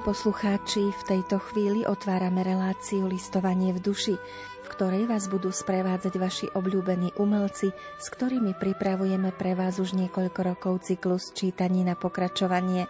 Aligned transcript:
Milí 0.00 0.16
poslucháči, 0.16 0.96
v 0.96 1.02
tejto 1.04 1.36
chvíli 1.36 1.84
otvárame 1.84 2.40
reláciu 2.40 3.04
Listovanie 3.04 3.76
v 3.76 3.84
duši, 3.84 4.16
v 4.64 4.68
ktorej 4.72 5.04
vás 5.04 5.28
budú 5.28 5.52
sprevádzať 5.52 6.14
vaši 6.16 6.46
obľúbení 6.56 7.20
umelci, 7.20 7.68
s 8.00 8.06
ktorými 8.08 8.56
pripravujeme 8.56 9.28
pre 9.36 9.52
vás 9.52 9.76
už 9.76 9.92
niekoľko 9.92 10.40
rokov 10.40 10.88
cyklus 10.88 11.36
čítaní 11.36 11.84
na 11.84 12.00
pokračovanie. 12.00 12.88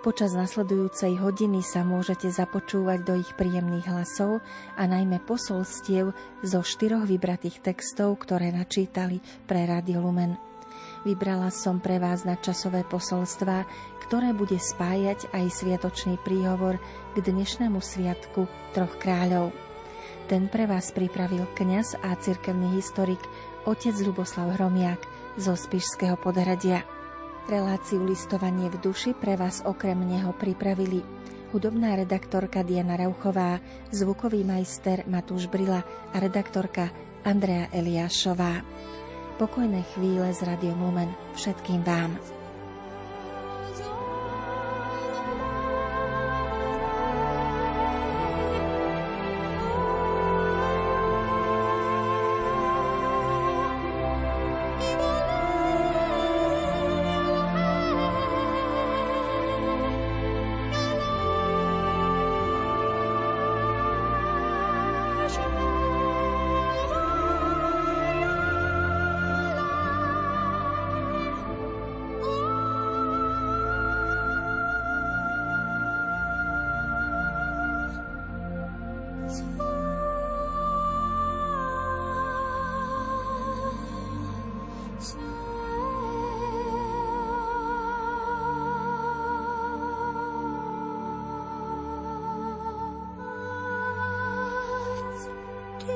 Počas 0.00 0.32
nasledujúcej 0.32 1.20
hodiny 1.20 1.60
sa 1.60 1.84
môžete 1.84 2.32
započúvať 2.32 3.04
do 3.04 3.20
ich 3.20 3.36
príjemných 3.36 3.84
hlasov 3.84 4.40
a 4.80 4.88
najmä 4.88 5.20
posolstiev 5.20 6.16
zo 6.40 6.60
štyroch 6.64 7.04
vybratých 7.04 7.60
textov, 7.60 8.16
ktoré 8.24 8.56
načítali 8.56 9.20
pre 9.44 9.68
Radio 9.68 10.00
Lumen. 10.00 10.45
Vybrala 11.06 11.54
som 11.54 11.78
pre 11.78 12.02
vás 12.02 12.26
nadčasové 12.26 12.82
posolstvá, 12.88 13.68
ktoré 14.06 14.30
bude 14.34 14.58
spájať 14.58 15.30
aj 15.34 15.44
sviatočný 15.50 16.18
príhovor 16.22 16.78
k 17.14 17.16
dnešnému 17.22 17.78
sviatku 17.82 18.46
Troch 18.74 18.94
kráľov. 19.02 19.50
Ten 20.26 20.50
pre 20.50 20.66
vás 20.66 20.90
pripravil 20.90 21.46
kňaz 21.54 22.02
a 22.02 22.14
cirkevný 22.18 22.74
historik 22.78 23.22
otec 23.66 23.94
Luboslav 24.02 24.54
Hromiak 24.58 25.02
zo 25.38 25.54
Spišského 25.54 26.18
podhradia. 26.18 26.82
Reláciu 27.46 28.02
listovanie 28.02 28.66
v 28.66 28.78
duši 28.82 29.14
pre 29.14 29.38
vás 29.38 29.62
okrem 29.62 29.98
neho 30.02 30.34
pripravili 30.34 31.02
hudobná 31.54 31.94
redaktorka 31.94 32.66
Diana 32.66 32.98
Rauchová, 32.98 33.62
zvukový 33.94 34.42
majster 34.42 35.06
Matúš 35.06 35.46
Brila 35.46 35.86
a 36.10 36.16
redaktorka 36.18 36.90
Andrea 37.22 37.70
Eliášová. 37.70 38.66
Pokojné 39.36 39.82
chvíle 39.92 40.32
z 40.32 40.48
Radio 40.48 40.72
Lumen 40.80 41.12
všetkým 41.36 41.84
vám. 41.84 42.35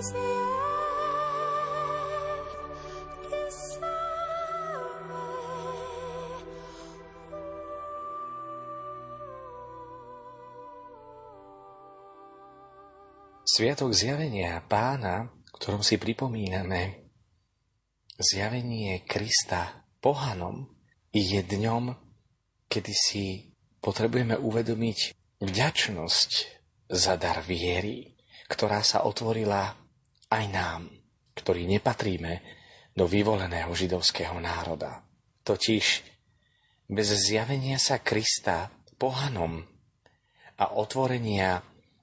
Sviatok 0.00 0.33
zjavenia 13.93 14.65
pána, 14.65 15.28
ktorom 15.53 15.84
si 15.84 16.00
pripomíname 16.00 17.12
zjavenie 18.16 19.05
Krista 19.05 19.84
pohanom, 20.00 20.65
je 21.12 21.44
dňom, 21.44 21.93
kedy 22.72 22.93
si 22.97 23.53
potrebujeme 23.84 24.41
uvedomiť 24.41 25.12
vďačnosť 25.44 26.31
za 26.89 27.21
dar 27.21 27.44
viery, 27.44 28.16
ktorá 28.49 28.81
sa 28.81 29.05
otvorila 29.05 29.79
aj 30.30 30.44
nám, 30.48 30.86
ktorí 31.34 31.66
nepatríme 31.66 32.41
do 32.94 33.04
vyvoleného 33.06 33.70
židovského 33.74 34.38
národa. 34.38 35.02
Totiž 35.42 35.86
bez 36.91 37.08
zjavenia 37.10 37.78
sa 37.78 38.02
Krista 38.02 38.70
pohanom 38.98 39.62
a 40.60 40.64
otvorenia 40.76 41.62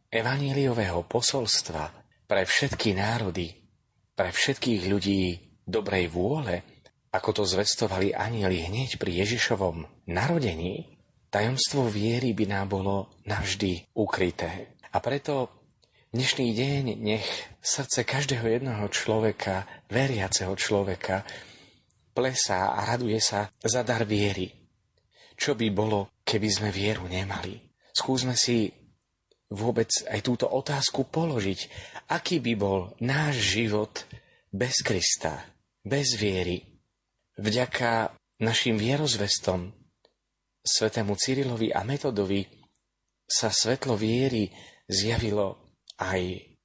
evaníliového 0.10 1.04
posolstva 1.06 1.92
pre 2.28 2.44
všetky 2.44 2.96
národy, 2.96 3.54
pre 4.18 4.34
všetkých 4.34 4.82
ľudí 4.90 5.24
dobrej 5.68 6.10
vôle, 6.10 6.64
ako 7.14 7.44
to 7.44 7.44
zvestovali 7.46 8.12
anieli 8.12 8.66
hneď 8.68 9.00
pri 9.00 9.24
Ježišovom 9.24 10.08
narodení, 10.10 10.98
tajomstvo 11.30 11.88
viery 11.88 12.32
by 12.32 12.46
nám 12.48 12.68
bolo 12.72 12.96
navždy 13.28 13.92
ukryté. 13.96 14.76
A 14.92 14.98
preto 15.04 15.57
dnešný 16.16 16.56
deň 16.56 16.84
nech 17.04 17.28
srdce 17.60 18.08
každého 18.08 18.48
jedného 18.48 18.88
človeka, 18.88 19.68
veriaceho 19.92 20.56
človeka, 20.56 21.28
plesá 22.16 22.72
a 22.74 22.88
raduje 22.88 23.20
sa 23.20 23.52
za 23.60 23.84
dar 23.84 24.08
viery. 24.08 24.48
Čo 25.38 25.54
by 25.54 25.68
bolo, 25.70 26.18
keby 26.24 26.50
sme 26.50 26.70
vieru 26.72 27.06
nemali? 27.06 27.60
Skúsme 27.92 28.34
si 28.40 28.72
vôbec 29.52 29.92
aj 30.08 30.20
túto 30.24 30.50
otázku 30.50 31.06
položiť. 31.12 31.60
Aký 32.10 32.40
by 32.42 32.54
bol 32.58 32.96
náš 33.04 33.60
život 33.60 34.08
bez 34.50 34.82
Krista, 34.82 35.46
bez 35.84 36.16
viery? 36.18 36.82
Vďaka 37.38 38.18
našim 38.42 38.80
vierozvestom, 38.82 39.76
svetému 40.66 41.14
Cyrilovi 41.20 41.70
a 41.70 41.86
Metodovi, 41.86 42.48
sa 43.28 43.52
svetlo 43.52 44.00
viery 44.00 44.50
zjavilo 44.88 45.67
aj 45.98 46.22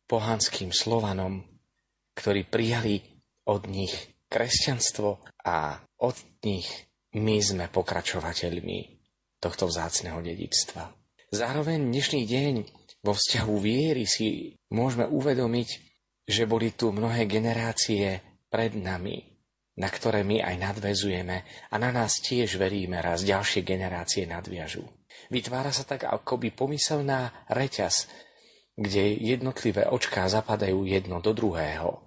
pohanským 0.08 0.70
Slovanom, 0.72 1.44
ktorí 2.12 2.44
prijali 2.44 3.00
od 3.48 3.66
nich 3.68 3.92
kresťanstvo 4.28 5.24
a 5.44 5.80
od 6.00 6.16
nich 6.44 6.68
my 7.16 7.36
sme 7.40 7.68
pokračovateľmi 7.68 8.78
tohto 9.42 9.68
vzácného 9.68 10.20
dedictva. 10.24 10.92
Zároveň 11.32 11.88
dnešný 11.88 12.22
deň 12.28 12.54
vo 13.02 13.12
vzťahu 13.16 13.54
viery 13.58 14.04
si 14.04 14.56
môžeme 14.70 15.08
uvedomiť, 15.08 15.68
že 16.28 16.46
boli 16.46 16.72
tu 16.72 16.94
mnohé 16.94 17.26
generácie 17.26 18.20
pred 18.46 18.76
nami, 18.76 19.18
na 19.80 19.88
ktoré 19.88 20.22
my 20.22 20.44
aj 20.44 20.56
nadvezujeme 20.60 21.36
a 21.72 21.74
na 21.80 21.90
nás 21.90 22.20
tiež 22.20 22.60
veríme 22.60 23.00
raz 23.00 23.24
ďalšie 23.24 23.64
generácie 23.64 24.28
nadviažú. 24.28 24.84
Vytvára 25.32 25.72
sa 25.72 25.88
tak 25.88 26.04
akoby 26.04 26.52
pomyselná 26.52 27.48
reťaz, 27.48 28.08
kde 28.76 29.20
jednotlivé 29.20 29.84
očká 29.86 30.28
zapadajú 30.28 30.88
jedno 30.88 31.20
do 31.20 31.36
druhého 31.36 32.00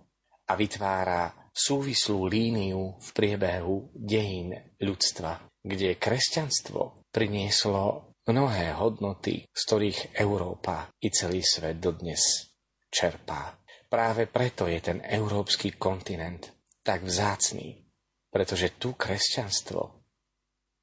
a 0.50 0.52
vytvára 0.58 1.34
súvislú 1.56 2.28
líniu 2.28 3.00
v 3.00 3.10
priebehu 3.16 3.94
dejín 3.96 4.54
ľudstva, 4.82 5.48
kde 5.64 5.96
kresťanstvo 5.96 7.08
prinieslo 7.14 8.12
mnohé 8.28 8.76
hodnoty, 8.76 9.48
z 9.48 9.62
ktorých 9.70 10.00
Európa 10.20 10.92
i 11.00 11.14
celý 11.14 11.46
svet 11.46 11.80
dodnes 11.80 12.52
čerpá. 12.92 13.56
Práve 13.88 14.28
preto 14.28 14.68
je 14.68 14.82
ten 14.82 15.00
európsky 15.06 15.80
kontinent 15.80 16.52
tak 16.84 17.06
vzácný, 17.08 17.88
pretože 18.28 18.76
tu 18.76 18.98
kresťanstvo 18.98 19.82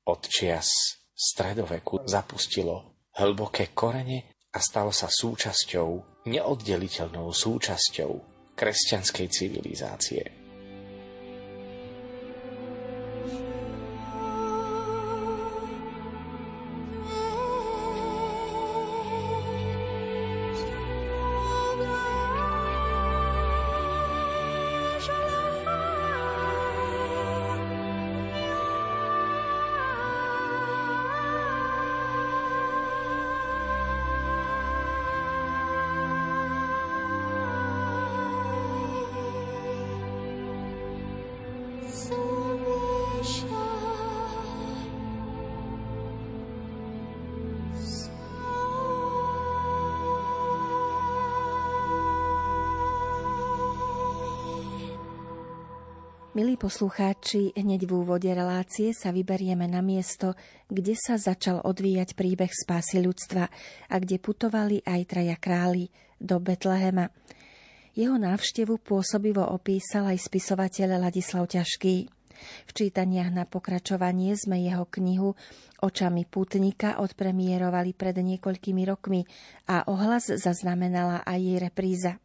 od 0.09 0.21
čias 0.27 0.99
stredoveku 1.13 2.09
zapustilo 2.09 3.07
hlboké 3.21 3.71
korene 3.77 4.32
a 4.53 4.59
stalo 4.61 4.93
sa 4.93 5.09
súčasťou, 5.09 6.23
neoddeliteľnou 6.29 7.33
súčasťou 7.33 8.13
kresťanskej 8.53 9.27
civilizácie. 9.33 10.42
Milí 56.43 56.59
poslucháči, 56.59 57.55
hneď 57.55 57.87
v 57.87 58.03
úvode 58.03 58.27
relácie 58.27 58.91
sa 58.91 59.15
vyberieme 59.15 59.71
na 59.71 59.79
miesto, 59.79 60.35
kde 60.67 60.99
sa 60.99 61.15
začal 61.15 61.63
odvíjať 61.63 62.19
príbeh 62.19 62.51
spásy 62.51 62.99
ľudstva 62.99 63.47
a 63.87 63.95
kde 64.03 64.19
putovali 64.19 64.83
aj 64.83 65.01
traja 65.07 65.39
králi 65.39 65.87
do 66.19 66.43
Betlehema. 66.43 67.15
Jeho 67.95 68.19
návštevu 68.19 68.83
pôsobivo 68.83 69.47
opísal 69.55 70.11
aj 70.11 70.19
spisovateľ 70.19 71.07
Ladislav 71.07 71.47
Ťažký. 71.47 72.11
V 72.67 72.71
čítaniach 72.75 73.31
na 73.31 73.47
pokračovanie 73.47 74.35
sme 74.35 74.67
jeho 74.67 74.91
knihu 74.99 75.39
Očami 75.79 76.27
putnika 76.27 76.99
odpremierovali 76.99 77.95
pred 77.95 78.19
niekoľkými 78.19 78.83
rokmi 78.91 79.23
a 79.71 79.87
ohlas 79.87 80.27
zaznamenala 80.27 81.23
aj 81.23 81.39
jej 81.39 81.59
repríza. 81.63 82.19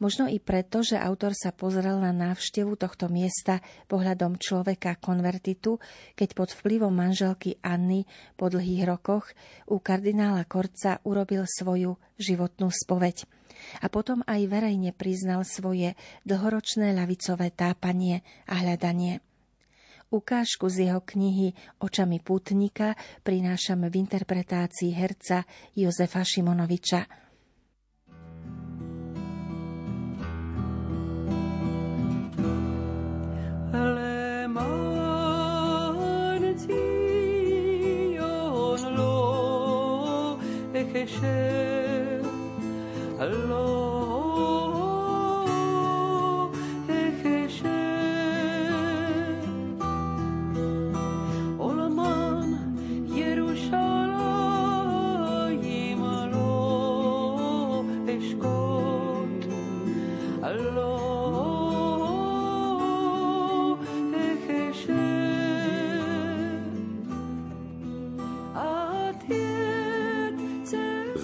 Možno 0.00 0.32
i 0.32 0.40
preto, 0.40 0.80
že 0.80 0.96
autor 0.96 1.36
sa 1.36 1.52
pozrel 1.52 2.00
na 2.00 2.08
návštevu 2.08 2.72
tohto 2.80 3.12
miesta 3.12 3.60
pohľadom 3.84 4.40
človeka 4.40 4.96
konvertitu, 4.96 5.76
keď 6.16 6.28
pod 6.32 6.48
vplyvom 6.56 6.88
manželky 6.88 7.60
Anny 7.60 8.08
po 8.32 8.48
dlhých 8.48 8.88
rokoch 8.88 9.28
u 9.68 9.76
kardinála 9.76 10.48
Korca 10.48 11.04
urobil 11.04 11.44
svoju 11.44 12.00
životnú 12.16 12.72
spoveď. 12.72 13.28
A 13.84 13.92
potom 13.92 14.24
aj 14.24 14.48
verejne 14.48 14.96
priznal 14.96 15.44
svoje 15.44 15.92
dlhoročné 16.24 16.96
ľavicové 16.96 17.52
tápanie 17.52 18.24
a 18.48 18.56
hľadanie. 18.56 19.20
Ukážku 20.08 20.72
z 20.72 20.88
jeho 20.88 21.04
knihy 21.04 21.52
Očami 21.76 22.24
pútnika 22.24 22.96
prinášame 23.20 23.92
v 23.92 24.00
interpretácii 24.00 24.96
herca 24.96 25.44
Jozefa 25.76 26.24
Šimonoviča. 26.24 27.29
Hello. 43.18 43.89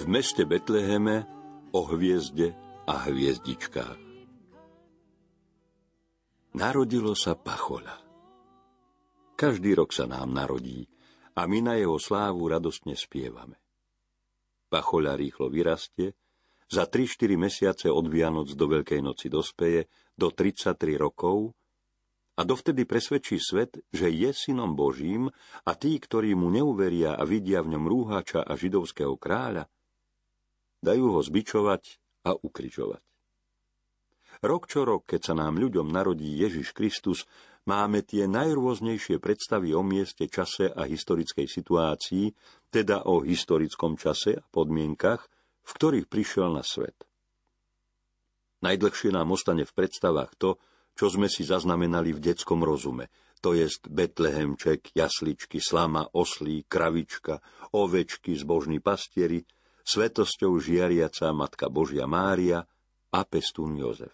Meste 0.07 0.47
Betleheme 0.47 1.27
o 1.75 1.83
hviezde 1.83 2.55
a 2.87 3.11
hviezdičkách. 3.11 3.99
Narodilo 6.55 7.11
sa 7.11 7.35
Pachola. 7.35 7.99
Každý 9.35 9.75
rok 9.77 9.91
sa 9.91 10.07
nám 10.07 10.31
narodí 10.31 10.87
a 11.35 11.45
my 11.45 11.59
na 11.59 11.73
jeho 11.75 11.99
slávu 11.99 12.47
radostne 12.47 12.95
spievame. 12.95 13.59
Pachola 14.71 15.13
rýchlo 15.13 15.51
vyrastie, 15.51 16.15
za 16.67 16.83
3-4 16.87 17.39
mesiace 17.39 17.87
od 17.87 18.07
Vianoc 18.07 18.51
do 18.51 18.65
Veľkej 18.67 18.99
noci 18.99 19.27
dospeje 19.31 19.87
do 20.15 20.31
33 20.31 20.99
rokov 20.99 21.55
a 22.35 22.43
dovtedy 22.43 22.83
presvedčí 22.83 23.39
svet, 23.39 23.79
že 23.91 24.11
je 24.11 24.31
synom 24.35 24.75
Božím 24.75 25.31
a 25.63 25.71
tí, 25.79 25.95
ktorí 25.95 26.35
mu 26.35 26.51
neuveria 26.51 27.15
a 27.15 27.23
vidia 27.23 27.63
v 27.63 27.75
ňom 27.75 27.85
rúhača 27.87 28.43
a 28.43 28.51
židovského 28.59 29.15
kráľa, 29.15 29.67
dajú 30.81 31.17
ho 31.17 31.21
zbičovať 31.23 31.83
a 32.27 32.35
ukrižovať. 32.35 33.01
Rok 34.45 34.69
čo 34.69 34.85
rok, 34.85 35.09
keď 35.09 35.33
sa 35.33 35.33
nám 35.33 35.57
ľuďom 35.57 35.89
narodí 35.89 36.29
Ježiš 36.37 36.77
Kristus, 36.77 37.25
máme 37.65 38.05
tie 38.05 38.29
najrôznejšie 38.29 39.17
predstavy 39.17 39.73
o 39.73 39.81
mieste, 39.81 40.29
čase 40.29 40.69
a 40.69 40.85
historickej 40.85 41.49
situácii, 41.49 42.29
teda 42.69 43.09
o 43.09 43.25
historickom 43.25 43.97
čase 43.97 44.37
a 44.37 44.45
podmienkach, 44.53 45.25
v 45.65 45.71
ktorých 45.73 46.07
prišiel 46.07 46.53
na 46.53 46.61
svet. 46.61 47.09
Najdlhšie 48.61 49.09
nám 49.13 49.33
ostane 49.33 49.65
v 49.65 49.73
predstavách 49.73 50.37
to, 50.37 50.61
čo 50.97 51.09
sme 51.13 51.29
si 51.29 51.45
zaznamenali 51.45 52.13
v 52.13 52.21
detskom 52.21 52.61
rozume, 52.61 53.09
to 53.37 53.53
jest 53.53 53.85
Betlehemček, 53.85 54.97
jasličky, 54.97 55.61
slama, 55.61 56.09
oslí, 56.09 56.65
kravička, 56.65 57.41
ovečky, 57.73 58.37
zbožní 58.37 58.81
pastieri– 58.81 59.41
svetosťou 59.87 60.59
žiariaca 60.59 61.31
Matka 61.31 61.71
Božia 61.71 62.03
Mária 62.03 62.67
a 63.07 63.19
pestún 63.23 63.79
Jozef. 63.79 64.11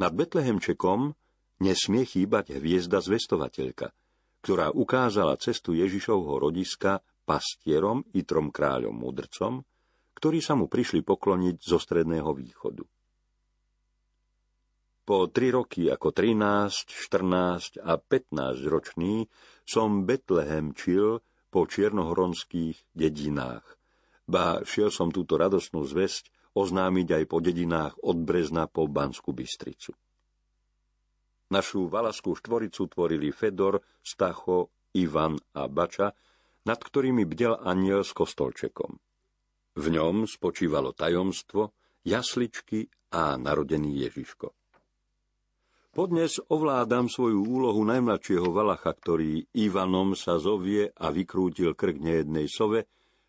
Nad 0.00 0.16
Betlehemčekom 0.16 1.12
nesmie 1.60 2.08
chýbať 2.08 2.56
hviezda 2.56 3.04
zvestovateľka, 3.04 3.92
ktorá 4.40 4.72
ukázala 4.72 5.36
cestu 5.36 5.76
Ježišovho 5.76 6.40
rodiska 6.40 7.04
pastierom 7.28 8.08
i 8.16 8.24
trom 8.24 8.48
kráľom 8.48 8.96
mudrcom, 8.96 9.60
ktorí 10.16 10.40
sa 10.40 10.56
mu 10.56 10.72
prišli 10.72 11.04
pokloniť 11.04 11.56
zo 11.60 11.76
stredného 11.76 12.32
východu. 12.32 12.84
Po 15.06 15.30
tri 15.30 15.54
roky 15.54 15.86
ako 15.86 16.10
13, 16.10 16.88
14 16.88 17.78
a 17.84 17.94
15 17.94 18.72
ročný 18.72 19.28
som 19.62 20.02
Betlehem 20.02 20.74
čil 20.74 21.22
po 21.52 21.62
čiernohoronských 21.68 22.90
dedinách, 22.90 23.62
ba 24.26 24.60
šiel 24.66 24.90
som 24.90 25.14
túto 25.14 25.38
radosnú 25.38 25.86
zväzť 25.86 26.34
oznámiť 26.58 27.08
aj 27.22 27.24
po 27.30 27.38
dedinách 27.38 27.94
od 28.02 28.16
Brezna 28.26 28.66
po 28.66 28.90
Bansku 28.90 29.30
Bystricu. 29.30 29.94
Našu 31.46 31.86
valaskú 31.86 32.34
štvoricu 32.34 32.90
tvorili 32.90 33.30
Fedor, 33.30 33.78
Stacho, 34.02 34.74
Ivan 34.98 35.38
a 35.54 35.70
Bača, 35.70 36.10
nad 36.66 36.82
ktorými 36.82 37.22
bdel 37.22 37.54
aniel 37.62 38.02
s 38.02 38.10
kostolčekom. 38.10 38.98
V 39.76 39.86
ňom 39.92 40.26
spočívalo 40.26 40.90
tajomstvo, 40.90 41.70
jasličky 42.02 42.90
a 43.14 43.38
narodený 43.38 44.02
Ježiško. 44.08 44.50
Podnes 45.94 46.36
ovládam 46.52 47.08
svoju 47.08 47.40
úlohu 47.40 47.80
najmladšieho 47.86 48.52
Valacha, 48.52 48.92
ktorý 48.92 49.48
Ivanom 49.56 50.12
sa 50.12 50.36
zovie 50.36 50.92
a 50.92 51.08
vykrútil 51.08 51.72
krk 51.72 51.96
nejednej 52.02 52.50
sove, 52.50 52.84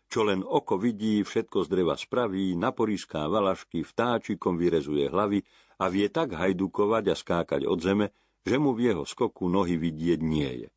čo 0.08 0.24
len 0.24 0.40
oko 0.40 0.80
vidí, 0.80 1.20
všetko 1.20 1.64
z 1.64 1.68
dreva 1.68 1.94
spraví, 1.94 2.56
naporíská 2.56 3.28
valašky, 3.28 3.84
vtáčikom 3.84 4.56
vyrezuje 4.56 5.12
hlavy 5.12 5.44
a 5.78 5.84
vie 5.92 6.08
tak 6.08 6.32
hajdukovať 6.32 7.04
a 7.12 7.14
skákať 7.14 7.62
od 7.68 7.78
zeme, 7.78 8.06
že 8.42 8.56
mu 8.56 8.72
v 8.72 8.92
jeho 8.92 9.04
skoku 9.04 9.46
nohy 9.52 9.76
vidieť 9.76 10.20
nie 10.24 10.66
je. 10.66 10.68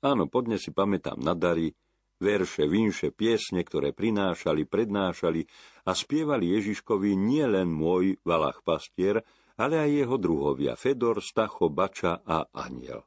Áno, 0.00 0.28
podne 0.32 0.56
si 0.56 0.72
pamätám 0.72 1.20
na 1.20 1.36
dary, 1.36 1.76
verše, 2.16 2.64
vinše, 2.64 3.12
piesne, 3.12 3.60
ktoré 3.60 3.92
prinášali, 3.92 4.64
prednášali 4.64 5.44
a 5.84 5.92
spievali 5.92 6.56
Ježiškovi 6.56 7.12
nie 7.16 7.44
len 7.44 7.68
môj 7.68 8.16
Valach 8.24 8.64
pastier, 8.64 9.20
ale 9.56 9.80
aj 9.80 9.90
jeho 10.04 10.16
druhovia 10.16 10.72
Fedor, 10.76 11.20
Stacho, 11.20 11.68
Bača 11.68 12.20
a 12.24 12.48
Aniel. 12.52 13.04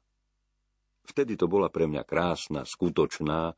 Vtedy 1.05 1.33
to 1.33 1.49
bola 1.49 1.73
pre 1.73 1.89
mňa 1.89 2.05
krásna, 2.05 2.61
skutočná, 2.69 3.57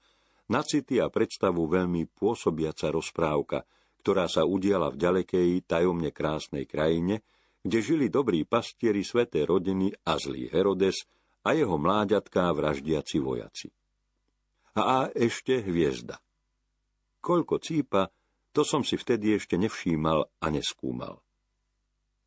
na 0.51 0.67
city 0.67 0.99
a 0.99 1.07
predstavu 1.07 1.63
veľmi 1.63 2.11
pôsobiaca 2.11 2.91
rozprávka, 2.91 3.63
ktorá 4.03 4.27
sa 4.27 4.43
udiala 4.43 4.91
v 4.91 4.99
ďalekej, 4.99 5.63
tajomne 5.63 6.11
krásnej 6.11 6.67
krajine, 6.67 7.23
kde 7.63 7.79
žili 7.79 8.11
dobrí 8.11 8.43
pastieri 8.43 9.05
sveté 9.05 9.47
rodiny 9.47 9.95
a 10.03 10.19
zlý 10.19 10.51
Herodes 10.51 11.07
a 11.47 11.55
jeho 11.55 11.79
mláďatká 11.79 12.51
vraždiaci 12.51 13.17
vojaci. 13.23 13.69
A, 14.75 14.81
a 14.81 14.97
ešte 15.15 15.63
hviezda. 15.63 16.19
Koľko 17.21 17.61
cípa, 17.61 18.09
to 18.51 18.67
som 18.67 18.83
si 18.83 18.99
vtedy 18.99 19.37
ešte 19.37 19.55
nevšímal 19.55 20.19
a 20.41 20.45
neskúmal. 20.51 21.23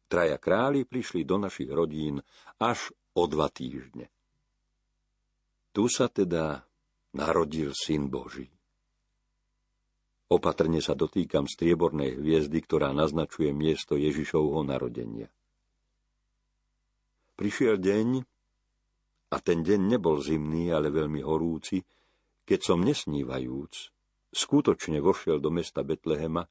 Traja 0.09 0.39
králi 0.39 0.87
prišli 0.87 1.27
do 1.27 1.37
našich 1.43 1.69
rodín 1.69 2.23
až 2.63 2.95
o 3.19 3.27
dva 3.27 3.51
týždne. 3.51 4.09
Tu 5.75 5.91
sa 5.91 6.07
teda 6.07 6.63
narodil 7.15 7.71
Syn 7.73 8.11
Boží. 8.11 8.51
Opatrne 10.29 10.83
sa 10.83 10.99
dotýkam 10.99 11.47
striebornej 11.47 12.19
hviezdy, 12.19 12.59
ktorá 12.59 12.91
naznačuje 12.91 13.55
miesto 13.55 13.95
Ježišovho 13.95 14.67
narodenia. 14.67 15.31
Prišiel 17.39 17.79
deň, 17.79 18.09
a 19.31 19.37
ten 19.43 19.63
deň 19.63 19.81
nebol 19.95 20.19
zimný, 20.23 20.71
ale 20.71 20.91
veľmi 20.91 21.23
horúci, 21.23 21.83
keď 22.47 22.61
som 22.63 22.83
nesnívajúc, 22.83 23.95
skutočne 24.35 24.99
vošiel 24.99 25.39
do 25.39 25.51
mesta 25.55 25.87
Betlehema, 25.87 26.47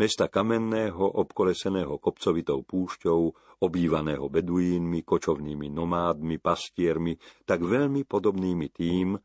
mesta 0.00 0.32
kamenného, 0.32 1.04
obkoleseného 1.20 2.00
kopcovitou 2.00 2.64
púšťou, 2.64 3.20
obývaného 3.60 4.24
beduínmi, 4.32 5.04
kočovnými 5.04 5.68
nomádmi, 5.68 6.40
pastiermi, 6.40 7.20
tak 7.44 7.60
veľmi 7.60 8.08
podobnými 8.08 8.68
tým, 8.72 9.20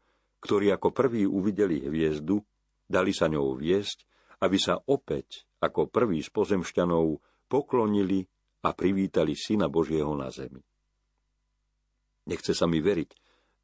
ktorí 0.45 0.69
ako 0.69 0.93
prví 0.93 1.25
uvideli 1.25 1.81
hviezdu, 1.81 2.37
dali 2.85 3.09
sa 3.09 3.25
ňou 3.25 3.57
viesť, 3.57 4.05
aby 4.45 4.61
sa 4.61 4.77
opäť, 4.77 5.49
ako 5.57 5.89
prví 5.89 6.21
z 6.21 6.29
pozemšťanov, 6.29 7.17
poklonili 7.49 8.21
a 8.61 8.69
privítali 8.77 9.33
Syna 9.33 9.65
Božieho 9.73 10.13
na 10.13 10.29
zemi. 10.29 10.61
Nechce 12.29 12.53
sa 12.53 12.69
mi 12.69 12.77
veriť, 12.77 13.09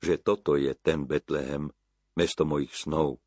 že 0.01 0.21
toto 0.25 0.57
je 0.57 0.73
ten 0.73 1.05
Betlehem, 1.05 1.69
mesto 2.17 2.49
mojich 2.49 2.73
snov, 2.73 3.21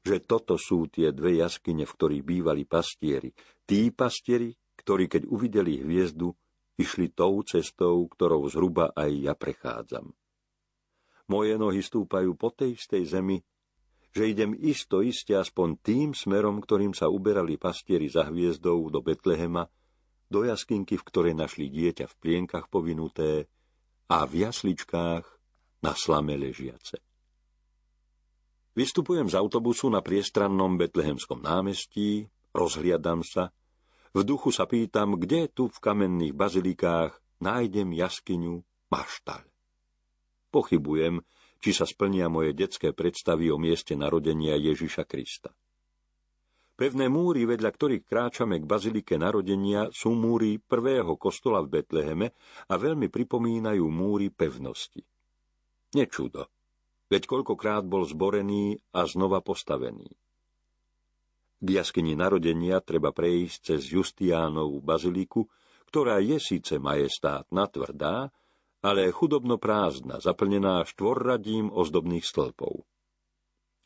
že 0.00 0.24
toto 0.24 0.56
sú 0.56 0.88
tie 0.88 1.12
dve 1.12 1.36
jaskyne, 1.40 1.84
v 1.84 1.92
ktorých 1.92 2.24
bývali 2.24 2.64
pastieri. 2.64 3.32
Tí 3.68 3.92
pastieri, 3.92 4.56
ktorí 4.80 5.08
keď 5.08 5.28
uvideli 5.28 5.84
hviezdu, 5.84 6.32
išli 6.80 7.12
tou 7.12 7.44
cestou, 7.44 8.08
ktorou 8.08 8.48
zhruba 8.48 8.92
aj 8.96 9.10
ja 9.12 9.34
prechádzam. 9.36 10.12
Moje 11.26 11.58
nohy 11.58 11.82
stúpajú 11.82 12.38
po 12.38 12.54
tej 12.54 12.78
istej 12.78 13.02
zemi, 13.18 13.42
že 14.14 14.32
idem 14.32 14.56
isto 14.56 15.02
iste 15.02 15.36
aspoň 15.36 15.68
tým 15.82 16.08
smerom, 16.16 16.62
ktorým 16.62 16.96
sa 16.96 17.10
uberali 17.10 17.60
pastieri 17.60 18.08
za 18.08 18.24
hviezdou 18.30 18.88
do 18.88 19.04
Betlehema, 19.04 19.68
do 20.30 20.46
jaskinky, 20.46 20.96
v 20.96 21.06
ktorej 21.06 21.34
našli 21.36 21.68
dieťa 21.68 22.06
v 22.08 22.14
plienkach 22.18 22.66
povinuté 22.72 23.46
a 24.08 24.24
v 24.24 24.46
jasličkách 24.46 25.24
na 25.82 25.92
slame 25.92 26.38
ležiace. 26.38 27.02
Vystupujem 28.76 29.32
z 29.32 29.34
autobusu 29.40 29.88
na 29.88 30.04
priestrannom 30.04 30.76
betlehemskom 30.76 31.40
námestí, 31.40 32.28
rozhliadam 32.52 33.24
sa, 33.24 33.48
v 34.12 34.24
duchu 34.24 34.52
sa 34.52 34.64
pýtam, 34.64 35.16
kde 35.16 35.48
tu 35.52 35.68
v 35.68 35.76
kamenných 35.80 36.32
bazilikách 36.32 37.16
nájdem 37.40 37.92
jaskyňu 37.92 38.64
maštaľ. 38.88 39.44
Pochybujem, 40.50 41.22
či 41.60 41.70
sa 41.72 41.88
splnia 41.88 42.30
moje 42.30 42.52
detské 42.52 42.92
predstavy 42.92 43.50
o 43.50 43.58
mieste 43.58 43.96
narodenia 43.98 44.54
Ježiša 44.56 45.04
Krista. 45.08 45.50
Pevné 46.76 47.08
múry, 47.08 47.48
vedľa 47.48 47.72
ktorých 47.72 48.04
kráčame 48.04 48.60
k 48.60 48.68
bazilike 48.68 49.16
narodenia, 49.16 49.88
sú 49.88 50.12
múry 50.12 50.60
prvého 50.60 51.16
kostola 51.16 51.64
v 51.64 51.80
Betleheme 51.80 52.36
a 52.68 52.76
veľmi 52.76 53.08
pripomínajú 53.08 53.84
múry 53.88 54.28
pevnosti. 54.28 55.00
Nečudo 55.96 56.52
veď 57.06 57.22
koľkokrát 57.26 57.86
bol 57.86 58.02
zborený 58.06 58.78
a 58.94 59.06
znova 59.06 59.42
postavený. 59.42 60.10
K 61.56 61.68
jaskyni 61.72 62.12
narodenia 62.12 62.84
treba 62.84 63.16
prejsť 63.16 63.72
cez 63.72 63.88
Justiánovú 63.88 64.84
baziliku, 64.84 65.48
ktorá 65.88 66.20
je 66.20 66.36
síce 66.36 66.76
majestátna, 66.76 67.70
tvrdá, 67.70 68.28
ale 68.86 69.10
chudobno 69.10 69.58
prázdna, 69.58 70.22
zaplnená 70.22 70.86
štvorradím 70.86 71.74
ozdobných 71.74 72.22
stĺpov. 72.22 72.86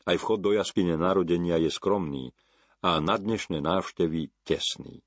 Aj 0.05 0.13
vchod 0.13 0.39
do 0.45 0.53
jaskyne 0.53 0.93
narodenia 0.93 1.57
je 1.57 1.73
skromný 1.73 2.37
a 2.85 3.01
na 3.01 3.17
dnešné 3.17 3.65
návštevy 3.65 4.29
tesný. 4.45 5.01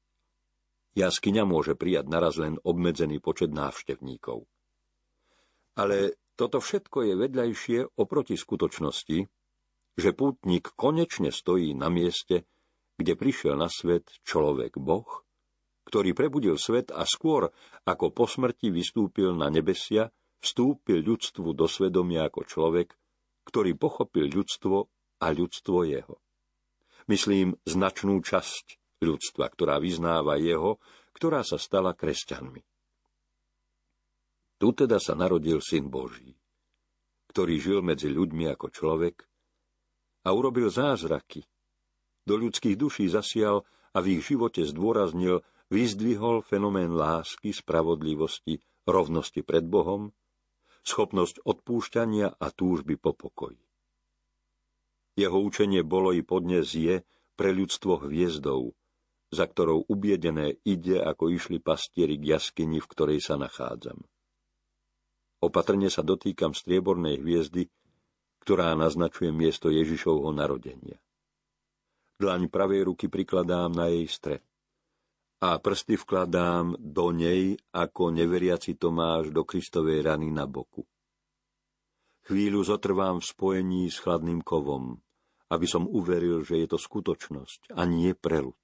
Jaskyňa 0.99 1.47
môže 1.47 1.79
prijať 1.79 2.11
naraz 2.11 2.43
len 2.43 2.59
obmedzený 2.67 3.23
počet 3.23 3.55
návštevníkov. 3.55 4.51
Ale 5.79 6.19
toto 6.35 6.59
všetko 6.59 6.99
je 7.07 7.15
vedľajšie 7.15 7.79
oproti 7.95 8.35
skutočnosti, 8.35 9.19
že 9.95 10.11
pútnik 10.11 10.75
konečne 10.75 11.31
stojí 11.31 11.71
na 11.71 11.87
mieste, 11.87 12.47
kde 12.99 13.15
prišiel 13.15 13.55
na 13.59 13.71
svet 13.71 14.11
človek 14.27 14.75
Boh, 14.75 15.24
ktorý 15.85 16.17
prebudil 16.17 16.57
svet 16.57 16.91
a 16.91 17.05
skôr, 17.05 17.53
ako 17.85 18.11
po 18.11 18.25
smrti 18.25 18.73
vystúpil 18.73 19.37
na 19.37 19.53
nebesia, 19.53 20.09
vstúpil 20.41 21.05
ľudstvu 21.05 21.53
do 21.53 21.69
svedomia 21.69 22.29
ako 22.29 22.45
človek, 22.45 22.93
ktorý 23.45 23.77
pochopil 23.77 24.29
ľudstvo 24.29 24.77
a 25.21 25.27
ľudstvo 25.33 25.79
jeho. 25.85 26.17
Myslím 27.05 27.57
značnú 27.69 28.21
časť 28.25 28.81
ľudstva, 29.05 29.45
ktorá 29.53 29.77
vyznáva 29.77 30.41
jeho, 30.41 30.81
ktorá 31.13 31.45
sa 31.45 31.61
stala 31.61 31.93
kresťanmi. 31.93 32.65
Tu 34.57 34.69
teda 34.73 34.97
sa 34.97 35.13
narodil 35.13 35.61
Syn 35.61 35.93
Boží, 35.93 36.33
ktorý 37.29 37.61
žil 37.61 37.79
medzi 37.85 38.09
ľuďmi 38.09 38.49
ako 38.57 38.73
človek 38.73 39.17
a 40.25 40.33
urobil 40.33 40.73
zázraky. 40.73 41.45
Do 42.25 42.41
ľudských 42.41 42.81
duší 42.81 43.13
zasial 43.13 43.69
a 43.93 44.01
v 44.01 44.17
ich 44.17 44.23
živote 44.25 44.65
zdôraznil, 44.65 45.45
vyzdvihol 45.73 46.45
fenomén 46.45 46.93
lásky, 46.93 47.55
spravodlivosti, 47.55 48.61
rovnosti 48.85 49.41
pred 49.41 49.65
Bohom, 49.65 50.13
schopnosť 50.85 51.41
odpúšťania 51.45 52.37
a 52.37 52.47
túžby 52.53 53.01
po 53.01 53.17
pokoji. 53.17 53.61
Jeho 55.15 55.39
učenie 55.41 55.87
bolo 55.87 56.11
i 56.13 56.27
podnes 56.27 56.75
je 56.75 57.07
pre 57.39 57.55
ľudstvo 57.55 58.05
hviezdou, 58.05 58.75
za 59.33 59.47
ktorou 59.47 59.87
ubiedené 59.89 60.59
ide, 60.67 61.01
ako 61.01 61.31
išli 61.33 61.59
pastieri 61.63 62.19
k 62.21 62.37
jaskyni, 62.37 62.79
v 62.83 62.91
ktorej 62.91 63.19
sa 63.23 63.39
nachádzam. 63.41 64.03
Opatrne 65.43 65.89
sa 65.91 66.03
dotýkam 66.03 66.53
striebornej 66.55 67.21
hviezdy, 67.21 67.69
ktorá 68.45 68.77
naznačuje 68.77 69.33
miesto 69.33 69.73
Ježišovho 69.73 70.31
narodenia. 70.31 71.01
Dlaň 72.21 72.47
pravej 72.53 72.93
ruky 72.93 73.11
prikladám 73.11 73.75
na 73.75 73.91
jej 73.91 74.07
stred 74.07 74.43
a 75.45 75.61
prsty 75.61 76.01
vkladám 76.01 76.73
do 76.81 77.13
nej 77.13 77.61
ako 77.77 78.09
neveriaci 78.17 78.81
Tomáš 78.81 79.29
do 79.29 79.45
Kristovej 79.45 80.01
rany 80.01 80.33
na 80.33 80.49
boku. 80.49 80.89
Chvíľu 82.25 82.65
zotrvám 82.65 83.21
v 83.21 83.29
spojení 83.29 83.93
s 83.93 84.01
chladným 84.01 84.41
kovom, 84.41 84.97
aby 85.53 85.69
som 85.69 85.85
uveril, 85.85 86.41
že 86.41 86.65
je 86.65 86.73
to 86.73 86.81
skutočnosť 86.81 87.77
a 87.77 87.85
nie 87.85 88.17
prelud. 88.17 88.57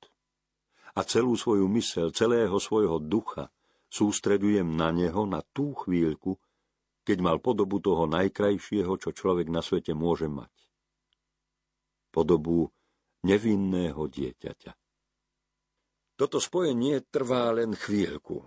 A 0.96 1.04
celú 1.04 1.36
svoju 1.36 1.68
mysel, 1.76 2.16
celého 2.16 2.56
svojho 2.56 2.96
ducha 2.96 3.52
sústredujem 3.92 4.72
na 4.72 4.88
neho, 4.88 5.28
na 5.28 5.44
tú 5.52 5.76
chvíľku, 5.76 6.40
keď 7.04 7.18
mal 7.20 7.36
podobu 7.44 7.76
toho 7.84 8.08
najkrajšieho, 8.08 8.96
čo 8.96 9.12
človek 9.12 9.52
na 9.52 9.60
svete 9.60 9.92
môže 9.92 10.32
mať. 10.32 10.52
Podobu 12.08 12.72
nevinného 13.20 14.00
dieťaťa. 14.08 14.79
Toto 16.20 16.36
spojenie 16.36 17.00
trvá 17.08 17.48
len 17.48 17.72
chvíľku. 17.72 18.44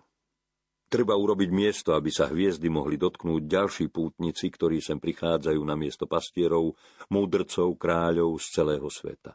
Treba 0.94 1.18
urobiť 1.18 1.50
miesto, 1.50 1.98
aby 1.98 2.13
sa 2.13 2.30
hviezdy 2.30 2.70
mohli 2.70 3.01
dotknúť 3.01 3.50
ďalší 3.50 3.89
pútnici, 3.89 4.53
ktorí 4.53 4.77
sem 4.77 5.01
prichádzajú 5.01 5.58
na 5.65 5.74
miesto 5.74 6.06
pastierov, 6.06 6.77
múdrcov, 7.10 7.74
kráľov 7.82 8.38
z 8.38 8.46
celého 8.62 8.86
sveta. 8.94 9.34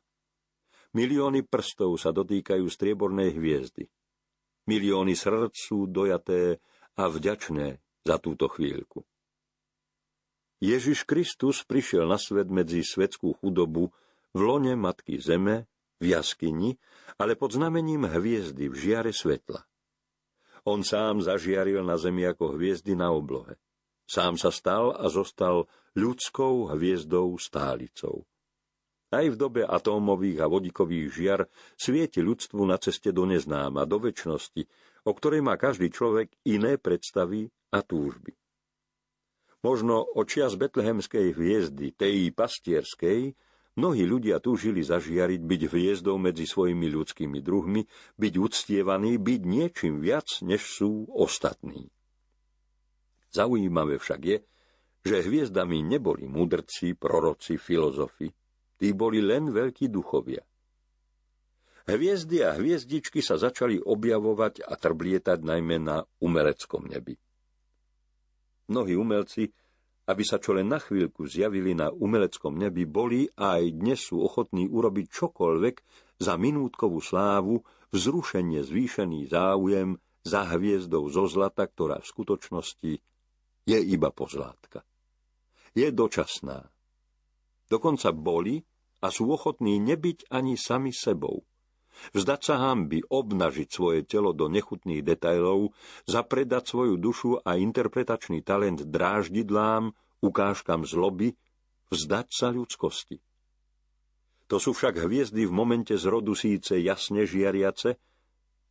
Milióny 0.95 1.50
prstov 1.50 1.99
sa 1.99 2.14
dotýkajú 2.14 2.62
striebornej 2.62 3.35
hviezdy. 3.35 3.90
Milióny 4.71 5.18
srdc 5.18 5.59
sú 5.59 5.90
dojaté 5.90 6.62
a 6.95 7.11
vďačné 7.11 7.83
za 8.07 8.23
túto 8.23 8.47
chvíľku. 8.47 9.02
Ježiš 10.62 11.02
Kristus 11.11 11.66
prišiel 11.66 12.07
na 12.07 12.23
svet 12.23 12.54
medzi 12.54 12.87
svetskú 12.87 13.35
chudobu 13.42 13.90
v 14.30 14.38
lone 14.38 14.78
Matky 14.78 15.18
Zeme, 15.18 15.66
v 15.98 16.14
jaskyni, 16.14 16.78
ale 17.18 17.34
pod 17.34 17.54
znamením 17.54 18.06
hviezdy 18.06 18.70
v 18.70 18.74
žiare 18.74 19.12
svetla. 19.12 19.66
On 20.68 20.84
sám 20.84 21.24
zažiaril 21.24 21.80
na 21.80 21.96
zemi 21.96 22.28
ako 22.28 22.58
hviezdy 22.58 22.92
na 22.94 23.10
oblohe. 23.10 23.56
Sám 24.08 24.40
sa 24.40 24.48
stal 24.48 24.96
a 24.96 25.08
zostal 25.12 25.68
ľudskou 25.96 26.72
hviezdou 26.72 27.36
stálicou. 27.36 28.24
Aj 29.08 29.24
v 29.24 29.36
dobe 29.40 29.64
atómových 29.64 30.44
a 30.44 30.46
vodíkových 30.52 31.08
žiar 31.08 31.40
svieti 31.80 32.20
ľudstvu 32.20 32.60
na 32.68 32.76
ceste 32.76 33.08
do 33.08 33.24
neznáma, 33.24 33.88
do 33.88 33.96
väčšnosti, 33.96 34.68
o 35.08 35.12
ktorej 35.16 35.40
má 35.40 35.56
každý 35.56 35.88
človek 35.88 36.36
iné 36.44 36.76
predstavy 36.76 37.48
a 37.72 37.80
túžby. 37.80 38.36
Možno 39.64 40.04
očia 40.04 40.52
z 40.52 40.60
betlehemskej 40.60 41.34
hviezdy, 41.34 41.96
tej 41.96 42.30
pastierskej, 42.36 43.32
mnohí 43.78 44.02
ľudia 44.02 44.42
túžili 44.42 44.82
zažiariť 44.82 45.38
byť 45.38 45.61
hviezdou 45.70 46.18
medzi 46.18 46.50
svojimi 46.50 46.90
ľudskými 46.90 47.38
druhmi, 47.38 47.87
byť 48.18 48.35
uctievaný, 48.35 49.23
byť 49.23 49.40
niečím 49.47 50.02
viac, 50.02 50.42
než 50.42 50.66
sú 50.66 51.06
ostatní. 51.14 51.87
Zaujímavé 53.30 54.02
však 54.02 54.20
je, 54.26 54.38
že 55.06 55.23
hviezdami 55.23 55.78
neboli 55.87 56.26
mudrci, 56.26 56.99
proroci, 56.99 57.54
filozofi, 57.54 58.35
tí 58.75 58.90
boli 58.90 59.23
len 59.23 59.54
veľkí 59.54 59.87
duchovia. 59.87 60.42
Hviezdy 61.88 62.44
a 62.44 62.52
hviezdičky 62.52 63.25
sa 63.25 63.40
začali 63.40 63.80
objavovať 63.80 64.61
a 64.61 64.76
trblietať 64.76 65.40
najmä 65.40 65.80
na 65.80 66.04
umeleckom 66.20 66.85
nebi. 66.85 67.16
Mnohí 68.68 68.92
umelci, 68.92 69.49
aby 70.08 70.22
sa 70.24 70.40
čo 70.40 70.56
len 70.56 70.72
na 70.72 70.80
chvíľku 70.80 71.28
zjavili 71.28 71.76
na 71.76 71.92
umeleckom 71.92 72.56
nebi, 72.56 72.88
boli 72.88 73.28
a 73.36 73.60
aj 73.60 73.64
dnes 73.76 74.00
sú 74.00 74.24
ochotní 74.24 74.64
urobiť 74.64 75.06
čokoľvek 75.12 75.76
za 76.16 76.34
minútkovú 76.40 77.04
slávu, 77.04 77.60
vzrušenie 77.92 78.64
zvýšený 78.64 79.28
záujem 79.28 80.00
za 80.24 80.48
hviezdou 80.48 81.08
zo 81.08 81.28
zlata, 81.28 81.68
ktorá 81.68 82.00
v 82.00 82.10
skutočnosti 82.10 82.92
je 83.68 83.78
iba 83.78 84.08
pozlátka. 84.08 84.80
Je 85.76 85.88
dočasná. 85.92 86.68
Dokonca 87.68 88.08
boli 88.16 88.64
a 89.04 89.12
sú 89.12 89.28
ochotní 89.28 89.76
nebyť 89.76 90.32
ani 90.32 90.56
sami 90.56 90.90
sebou. 90.90 91.47
Vzdať 92.14 92.40
sa 92.40 92.54
hamby, 92.70 93.04
obnažiť 93.04 93.68
svoje 93.68 94.00
telo 94.06 94.32
do 94.32 94.46
nechutných 94.48 95.04
detajlov, 95.04 95.74
zapredať 96.08 96.64
svoju 96.64 96.94
dušu 96.96 97.42
a 97.42 97.58
interpretačný 97.58 98.40
talent 98.42 98.86
dráždidlám, 98.86 99.92
ukážkam 100.22 100.86
zloby, 100.88 101.34
vzdať 101.90 102.28
sa 102.30 102.48
ľudskosti. 102.54 103.18
To 104.48 104.56
sú 104.56 104.72
však 104.72 105.04
hviezdy 105.04 105.44
v 105.44 105.52
momente 105.52 105.92
zrodu 106.00 106.32
síce 106.32 106.80
jasne 106.80 107.28
žiariace, 107.28 108.00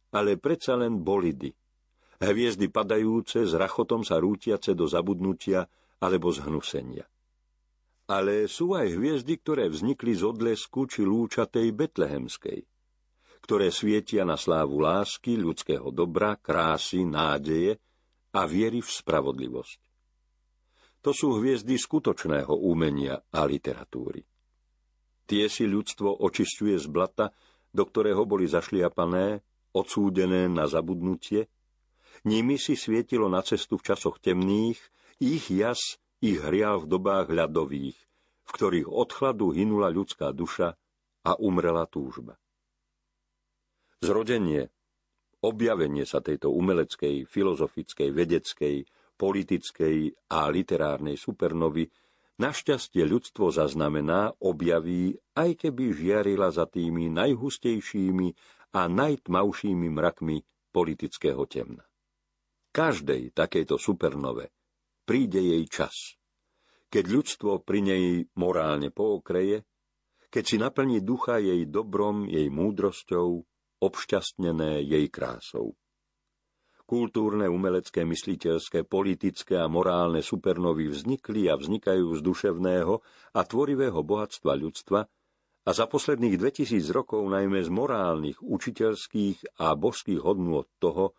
ale 0.09 0.41
predsa 0.41 0.73
len 0.73 1.05
bolidy. 1.05 1.53
Hviezdy 2.17 2.73
padajúce, 2.73 3.45
s 3.45 3.53
rachotom 3.53 4.01
sa 4.01 4.17
rútiace 4.17 4.73
do 4.73 4.89
zabudnutia 4.89 5.69
alebo 6.01 6.33
zhnusenia. 6.33 7.05
Ale 8.09 8.49
sú 8.49 8.73
aj 8.73 8.97
hviezdy, 8.97 9.37
ktoré 9.37 9.69
vznikli 9.69 10.17
z 10.17 10.25
odlesku 10.25 10.89
či 10.89 11.05
lúčatej 11.05 11.69
betlehemskej, 11.75 12.65
ktoré 13.47 13.71
svietia 13.71 14.27
na 14.27 14.35
slávu 14.35 14.83
lásky, 14.83 15.39
ľudského 15.39 15.87
dobra, 15.95 16.35
krásy, 16.35 17.07
nádeje 17.07 17.79
a 18.35 18.43
viery 18.43 18.83
v 18.83 18.89
spravodlivosť. 18.91 19.79
To 20.99 21.15
sú 21.15 21.39
hviezdy 21.39 21.79
skutočného 21.79 22.51
umenia 22.51 23.23
a 23.31 23.47
literatúry. 23.47 24.19
Tie 25.23 25.47
si 25.47 25.63
ľudstvo 25.63 26.27
očistuje 26.27 26.75
z 26.75 26.91
blata, 26.91 27.31
do 27.71 27.87
ktorého 27.87 28.27
boli 28.27 28.51
zašliapané, 28.51 29.39
odsúdené 29.71 30.51
na 30.51 30.67
zabudnutie. 30.67 31.47
Nimi 32.27 32.59
si 32.59 32.75
svietilo 32.75 33.31
na 33.31 33.39
cestu 33.47 33.79
v 33.79 33.87
časoch 33.95 34.19
temných, 34.19 34.79
ich 35.23 35.47
jas 35.47 35.95
ich 36.19 36.43
hrial 36.43 36.83
v 36.83 36.99
dobách 36.99 37.31
ľadových, 37.31 37.95
v 38.43 38.49
ktorých 38.51 38.91
od 38.91 39.07
chladu 39.07 39.55
hynula 39.55 39.87
ľudská 39.87 40.35
duša 40.35 40.75
a 41.23 41.31
umrela 41.39 41.87
túžba. 41.87 42.35
Zrodenie, 44.01 44.69
objavenie 45.41 46.05
sa 46.05 46.21
tejto 46.21 46.53
umeleckej, 46.53 47.25
filozofickej, 47.25 48.09
vedeckej, 48.13 48.75
politickej 49.17 49.95
a 50.29 50.49
literárnej 50.53 51.17
supernovy 51.17 51.89
Našťastie 52.37 53.01
ľudstvo 53.01 53.49
zaznamená, 53.49 54.29
objaví, 54.45 55.17
aj 55.33 55.57
keby 55.65 55.89
žiarila 55.89 56.53
za 56.53 56.69
tými 56.69 57.09
najhustejšími 57.09 58.27
a 58.77 58.85
najtmavšími 58.85 59.87
mrakmi 59.89 60.45
politického 60.69 61.49
temna. 61.49 61.81
Každej 62.69 63.33
takejto 63.33 63.81
supernove 63.81 64.53
príde 65.01 65.41
jej 65.41 65.65
čas, 65.65 66.13
keď 66.93 67.09
ľudstvo 67.09 67.65
pri 67.65 67.79
nej 67.81 68.03
morálne 68.37 68.93
pookreje, 68.93 69.65
keď 70.29 70.43
si 70.45 70.61
naplní 70.61 71.01
ducha 71.01 71.41
jej 71.41 71.65
dobrom, 71.65 72.29
jej 72.29 72.53
múdrosťou, 72.53 73.41
obšťastnené 73.81 74.83
jej 74.83 75.05
krásou 75.09 75.77
kultúrne, 76.87 77.51
umelecké, 77.51 78.07
mysliteľské, 78.07 78.87
politické 78.87 79.59
a 79.59 79.67
morálne 79.67 80.23
supernovy 80.23 80.87
vznikli 80.87 81.51
a 81.51 81.59
vznikajú 81.59 82.15
z 82.15 82.21
duševného 82.23 82.93
a 83.35 83.41
tvorivého 83.43 83.99
bohatstva 83.99 84.55
ľudstva 84.55 85.03
a 85.67 85.69
za 85.75 85.85
posledných 85.91 86.39
2000 86.39 86.79
rokov 86.95 87.27
najmä 87.27 87.59
z 87.59 87.67
morálnych, 87.67 88.39
učiteľských 88.39 89.59
a 89.59 89.75
božských 89.75 90.23
hodnôt 90.23 90.63
toho, 90.79 91.11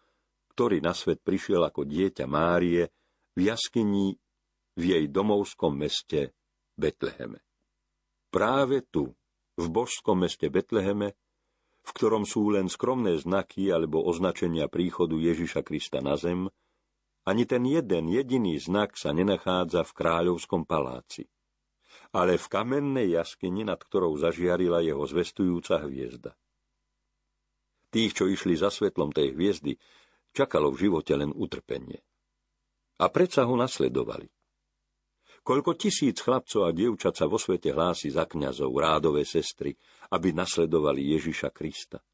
ktorý 0.56 0.80
na 0.80 0.96
svet 0.96 1.20
prišiel 1.20 1.60
ako 1.68 1.84
dieťa 1.84 2.24
Márie 2.24 2.88
v 3.36 3.40
jaskyni 3.44 4.16
v 4.72 4.82
jej 4.82 5.04
domovskom 5.12 5.76
meste 5.76 6.32
Betleheme. 6.80 7.44
Práve 8.32 8.88
tu, 8.88 9.12
v 9.60 9.66
božskom 9.68 10.24
meste 10.24 10.48
Betleheme, 10.48 11.12
v 11.88 11.90
ktorom 11.96 12.28
sú 12.28 12.52
len 12.52 12.68
skromné 12.68 13.16
znaky 13.16 13.72
alebo 13.72 14.04
označenia 14.04 14.68
príchodu 14.68 15.16
Ježiša 15.16 15.64
Krista 15.64 16.04
na 16.04 16.20
zem, 16.20 16.52
ani 17.24 17.48
ten 17.48 17.64
jeden 17.64 18.12
jediný 18.12 18.60
znak 18.60 19.00
sa 19.00 19.16
nenachádza 19.16 19.88
v 19.88 19.96
kráľovskom 19.96 20.68
paláci, 20.68 21.32
ale 22.12 22.36
v 22.36 22.46
kamennej 22.48 23.16
jaskyni, 23.16 23.64
nad 23.64 23.80
ktorou 23.80 24.20
zažiarila 24.20 24.84
jeho 24.84 25.00
zvestujúca 25.08 25.80
hviezda. 25.88 26.36
Tých, 27.88 28.12
čo 28.12 28.28
išli 28.28 28.52
za 28.52 28.68
svetlom 28.68 29.08
tej 29.08 29.32
hviezdy, 29.32 29.80
čakalo 30.36 30.68
v 30.68 30.88
živote 30.88 31.16
len 31.16 31.32
utrpenie. 31.32 32.04
A 33.00 33.08
predsa 33.08 33.48
ho 33.48 33.56
nasledovali. 33.56 34.28
Koľko 35.48 35.80
tisíc 35.80 36.20
chlapcov 36.20 36.68
a 36.68 36.76
dievčat 36.76 37.16
sa 37.16 37.24
vo 37.24 37.40
svete 37.40 37.72
hlási 37.72 38.12
za 38.12 38.28
kňazov, 38.28 38.68
rádové 38.68 39.24
sestry, 39.24 39.72
aby 40.12 40.36
nasledovali 40.36 41.16
Ježiša 41.16 41.48
Krista. 41.56 42.04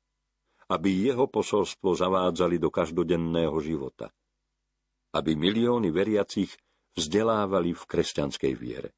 Aby 0.70 1.11
jeho 1.11 1.27
posolstvo 1.27 1.99
zavádzali 1.99 2.62
do 2.62 2.70
každodenného 2.70 3.59
života. 3.59 4.14
Aby 5.11 5.35
milióny 5.35 5.90
veriacich 5.90 6.55
vzdelávali 6.94 7.75
v 7.75 7.83
kresťanskej 7.83 8.53
viere. 8.55 8.94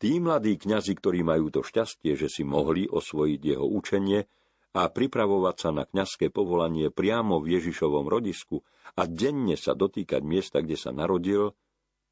Tí 0.00 0.16
mladí 0.16 0.56
kňazi, 0.56 0.96
ktorí 0.96 1.20
majú 1.28 1.52
to 1.52 1.60
šťastie, 1.60 2.16
že 2.16 2.32
si 2.32 2.40
mohli 2.40 2.88
osvojiť 2.88 3.40
jeho 3.52 3.68
učenie 3.68 4.24
a 4.72 4.88
pripravovať 4.88 5.56
sa 5.60 5.70
na 5.76 5.84
kňazské 5.84 6.32
povolanie 6.32 6.88
priamo 6.88 7.36
v 7.36 7.60
Ježišovom 7.60 8.08
rodisku 8.08 8.64
a 8.96 9.04
denne 9.04 9.60
sa 9.60 9.76
dotýkať 9.76 10.24
miesta, 10.24 10.64
kde 10.64 10.80
sa 10.80 10.88
narodil, 10.92 11.52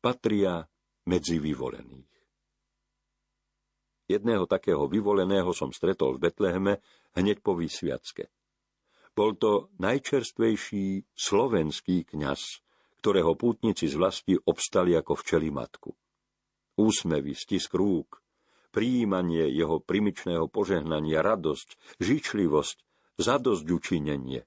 patria 0.04 0.60
medzi 1.08 1.40
vyvolených. 1.40 2.12
Jedného 4.04 4.44
takého 4.44 4.84
vyvoleného 4.84 5.48
som 5.56 5.72
stretol 5.72 6.20
v 6.20 6.28
Betleheme 6.28 6.84
hneď 7.16 7.40
po 7.40 7.56
výsviacke. 7.56 8.28
Bol 9.16 9.40
to 9.40 9.72
najčerstvejší 9.80 11.08
slovenský 11.16 12.04
kňaz, 12.04 12.60
ktorého 13.00 13.32
pútnici 13.32 13.88
z 13.88 13.96
vlasti 13.96 14.34
obstali 14.36 14.92
ako 14.92 15.16
včeli 15.16 15.48
matku. 15.48 15.96
Úsmevy, 16.76 17.32
stisk 17.32 17.72
rúk, 17.72 18.20
prijímanie 18.74 19.48
jeho 19.56 19.80
primičného 19.80 20.52
požehnania, 20.52 21.24
radosť, 21.24 21.96
žičlivosť, 22.02 22.76
zadosť 23.16 23.66
učinenie, 23.70 24.44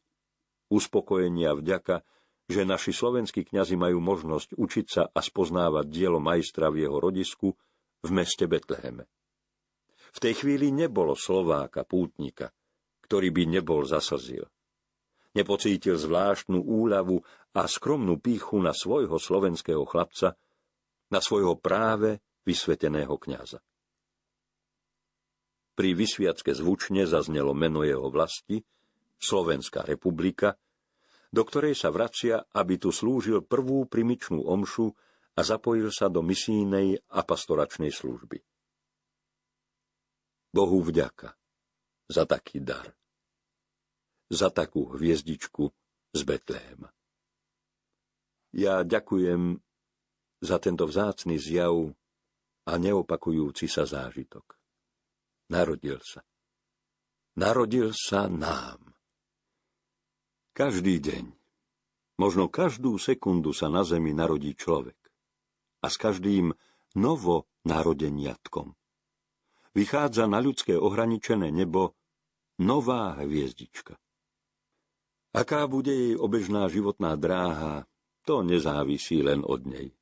uspokojenia 0.69 1.55
vďaka, 1.55 2.03
že 2.47 2.63
naši 2.63 2.95
slovenskí 2.95 3.43
kňazi 3.43 3.75
majú 3.75 3.99
možnosť 3.99 4.55
učiť 4.55 4.85
sa 4.87 5.03
a 5.11 5.19
spoznávať 5.19 5.85
dielo 5.91 6.23
majstra 6.23 6.71
v 6.71 6.87
jeho 6.87 6.97
rodisku 6.97 7.51
v 8.03 8.09
meste 8.15 8.47
Betleheme. 8.47 9.03
V 10.15 10.19
tej 10.23 10.33
chvíli 10.39 10.71
nebolo 10.71 11.13
Slováka, 11.13 11.83
pútnika, 11.83 12.49
ktorý 13.03 13.35
by 13.35 13.43
nebol 13.59 13.83
zaslzil. 13.83 14.47
Nepocítil 15.35 15.99
zvláštnu 15.99 16.63
úľavu 16.63 17.19
a 17.53 17.67
skromnú 17.67 18.17
píchu 18.17 18.57
na 18.63 18.71
svojho 18.71 19.19
slovenského 19.19 19.83
chlapca, 19.85 20.33
na 21.11 21.19
svojho 21.19 21.59
práve 21.59 22.23
vysveteného 22.47 23.13
kňaza. 23.19 23.59
Pri 25.77 25.93
vysviacke 25.93 26.57
zvučne 26.57 27.05
zaznelo 27.05 27.53
meno 27.53 27.85
jeho 27.85 28.09
vlasti, 28.09 28.65
Slovenská 29.21 29.85
republika, 29.85 30.57
do 31.31 31.41
ktorej 31.43 31.75
sa 31.75 31.91
vracia, 31.91 32.43
aby 32.55 32.79
tu 32.79 32.89
slúžil 32.95 33.43
prvú 33.43 33.85
primičnú 33.85 34.43
omšu 34.47 34.91
a 35.37 35.41
zapojil 35.45 35.93
sa 35.93 36.09
do 36.09 36.25
misijnej 36.25 36.97
a 37.13 37.21
pastoračnej 37.21 37.93
služby. 37.93 38.41
Bohu 40.49 40.79
vďaka 40.81 41.35
za 42.09 42.23
taký 42.23 42.63
dar. 42.63 42.95
Za 44.27 44.51
takú 44.51 44.91
hviezdičku 44.91 45.71
z 46.15 46.21
Betléma. 46.23 46.91
Ja 48.55 48.81
ďakujem 48.81 49.59
za 50.41 50.57
tento 50.57 50.87
vzácný 50.87 51.37
zjav 51.37 51.93
a 52.67 52.73
neopakujúci 52.75 53.69
sa 53.69 53.87
zážitok. 53.87 54.57
Narodil 55.47 55.99
sa. 56.03 56.23
Narodil 57.37 57.93
sa 57.95 58.27
nám. 58.27 58.86
Každý 60.57 60.97
deň, 60.97 61.37
možno 62.17 62.49
každú 62.49 62.97
sekundu 62.97 63.53
sa 63.53 63.69
na 63.69 63.85
zemi 63.85 64.09
narodí 64.09 64.57
človek. 64.57 64.97
A 65.85 65.93
s 65.93 66.01
každým 66.01 66.49
novo 66.97 67.45
narodeniatkom 67.61 68.73
vychádza 69.77 70.25
na 70.25 70.41
ľudské 70.41 70.73
ohraničené 70.73 71.53
nebo 71.53 71.93
nová 72.57 73.21
hviezdička. 73.21 74.01
Aká 75.37 75.69
bude 75.69 75.93
jej 75.93 76.15
obežná 76.17 76.65
životná 76.73 77.13
dráha, 77.13 77.85
to 78.25 78.41
nezávisí 78.41 79.21
len 79.21 79.45
od 79.45 79.61
nej. 79.61 79.93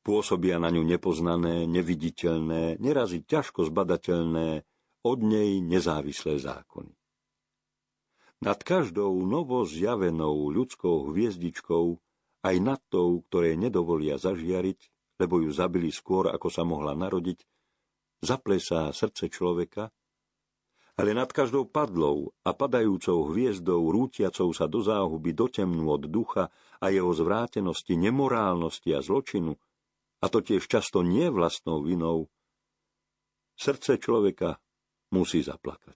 Pôsobia 0.00 0.56
na 0.56 0.72
ňu 0.72 0.88
nepoznané, 0.88 1.68
neviditeľné, 1.68 2.80
nerazy 2.80 3.28
ťažko 3.28 3.68
zbadateľné, 3.68 4.64
od 5.04 5.18
nej 5.20 5.60
nezávislé 5.60 6.40
zákony. 6.40 6.97
Nad 8.38 8.62
každou 8.62 9.18
novo 9.26 9.66
zjavenou 9.66 10.54
ľudskou 10.54 11.10
hviezdičkou, 11.10 11.98
aj 12.46 12.56
nad 12.62 12.78
tou, 12.86 13.26
ktoré 13.26 13.58
nedovolia 13.58 14.14
zažiariť, 14.14 14.78
lebo 15.18 15.42
ju 15.42 15.50
zabili 15.50 15.90
skôr, 15.90 16.30
ako 16.30 16.46
sa 16.46 16.62
mohla 16.62 16.94
narodiť, 16.94 17.42
zaplesá 18.22 18.94
srdce 18.94 19.26
človeka, 19.26 19.90
ale 20.98 21.14
nad 21.14 21.30
každou 21.30 21.66
padlou 21.66 22.34
a 22.42 22.50
padajúcou 22.54 23.30
hviezdou 23.30 23.90
rútiacou 23.90 24.50
sa 24.50 24.66
do 24.66 24.82
záhuby, 24.82 25.30
do 25.34 25.46
temnú 25.46 25.94
od 25.94 26.06
ducha 26.10 26.50
a 26.78 26.86
jeho 26.90 27.10
zvrátenosti, 27.14 27.94
nemorálnosti 27.94 28.94
a 28.94 29.02
zločinu, 29.02 29.54
a 30.18 30.26
to 30.26 30.42
tiež 30.42 30.66
často 30.66 31.06
nie 31.06 31.30
vlastnou 31.30 31.82
vinou, 31.82 32.26
srdce 33.54 33.98
človeka 33.98 34.58
musí 35.14 35.42
zaplakať. 35.42 35.94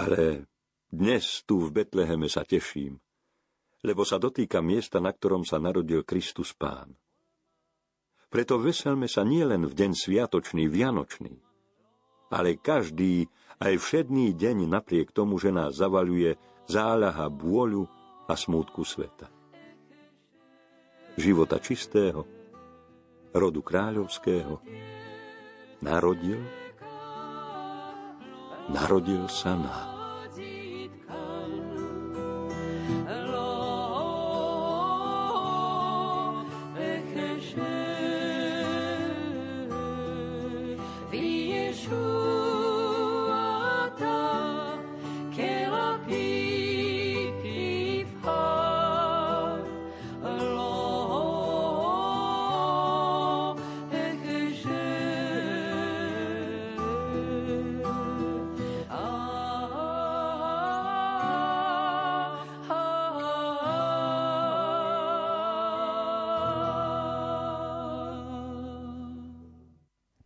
Ale 0.00 0.48
dnes 0.94 1.42
tu 1.42 1.58
v 1.58 1.82
Betleheme 1.82 2.30
sa 2.30 2.46
teším, 2.46 3.02
lebo 3.82 4.06
sa 4.06 4.22
dotýka 4.22 4.62
miesta, 4.62 5.02
na 5.02 5.10
ktorom 5.10 5.42
sa 5.42 5.58
narodil 5.58 6.06
Kristus 6.06 6.54
Pán. 6.54 6.94
Preto 8.30 8.58
veselme 8.58 9.10
sa 9.10 9.26
nielen 9.26 9.66
v 9.66 9.74
deň 9.74 9.90
sviatočný, 9.94 10.70
vianočný, 10.70 11.34
ale 12.30 12.58
každý, 12.58 13.26
aj 13.62 13.78
všedný 13.78 14.34
deň 14.34 14.70
napriek 14.70 15.14
tomu, 15.14 15.38
že 15.38 15.54
nás 15.54 15.78
zavaluje 15.78 16.34
záľaha 16.66 17.30
bôľu 17.30 17.86
a 18.26 18.34
smútku 18.34 18.82
sveta. 18.82 19.30
Života 21.14 21.62
čistého, 21.62 22.26
rodu 23.30 23.60
kráľovského, 23.62 24.58
narodil, 25.78 26.42
narodil 28.66 29.30
sa 29.30 29.54
nám. 29.54 29.93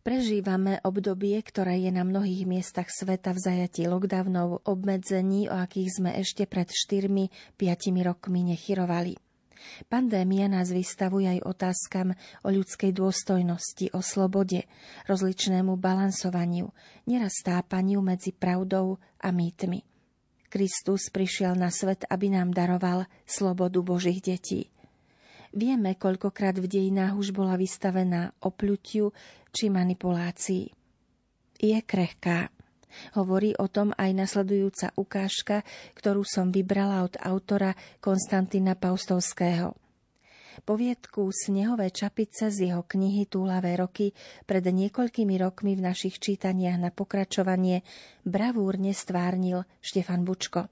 Prežívame 0.09 0.81
obdobie, 0.81 1.37
ktoré 1.37 1.85
je 1.85 1.93
na 1.93 2.01
mnohých 2.01 2.49
miestach 2.49 2.89
sveta 2.89 3.29
v 3.29 3.45
zajatí 3.45 3.85
lockdownov, 3.85 4.65
obmedzení, 4.65 5.45
o 5.53 5.61
akých 5.61 6.01
sme 6.01 6.17
ešte 6.17 6.49
pred 6.49 6.65
4-5 6.65 7.29
rokmi 8.01 8.41
nechyrovali. 8.41 9.21
Pandémia 9.85 10.49
nás 10.49 10.73
vystavuje 10.73 11.29
aj 11.29 11.45
otázkam 11.45 12.17
o 12.41 12.49
ľudskej 12.49 12.89
dôstojnosti, 12.89 13.93
o 13.93 14.01
slobode, 14.01 14.65
rozličnému 15.05 15.77
balansovaniu, 15.77 16.73
neraz 17.05 17.45
stápaniu 17.45 18.01
medzi 18.01 18.33
pravdou 18.33 18.97
a 19.21 19.29
mýtmi. 19.29 19.85
Kristus 20.49 21.13
prišiel 21.13 21.53
na 21.53 21.69
svet, 21.69 22.09
aby 22.09 22.33
nám 22.33 22.49
daroval 22.49 23.05
slobodu 23.29 23.85
Božích 23.85 24.25
detí. 24.25 24.73
Vieme, 25.49 25.97
koľkokrát 25.97 26.61
v 26.61 26.69
dejinách 26.69 27.17
už 27.17 27.33
bola 27.33 27.57
vystavená 27.57 28.37
opľutiu 28.45 29.09
či 29.49 29.73
manipulácii. 29.73 30.69
Je 31.57 31.79
krehká. 31.81 32.53
Hovorí 33.17 33.53
o 33.57 33.69
tom 33.69 33.93
aj 33.97 34.13
nasledujúca 34.13 34.93
ukážka, 34.97 35.61
ktorú 35.97 36.25
som 36.25 36.49
vybrala 36.49 37.05
od 37.05 37.17
autora 37.21 37.73
Konstantina 38.01 38.73
Paustovského. 38.73 39.77
Poviedku 40.59 41.31
Snehové 41.31 41.89
čapice 41.89 42.51
z 42.51 42.69
jeho 42.69 42.83
knihy 42.83 43.25
Túlavé 43.31 43.79
roky 43.79 44.11
pred 44.43 44.65
niekoľkými 44.65 45.39
rokmi 45.39 45.73
v 45.77 45.85
našich 45.85 46.19
čítaniach 46.19 46.77
na 46.77 46.89
pokračovanie 46.91 47.81
bravúrne 48.27 48.91
stvárnil 48.91 49.63
Štefan 49.79 50.27
Bučko. 50.27 50.67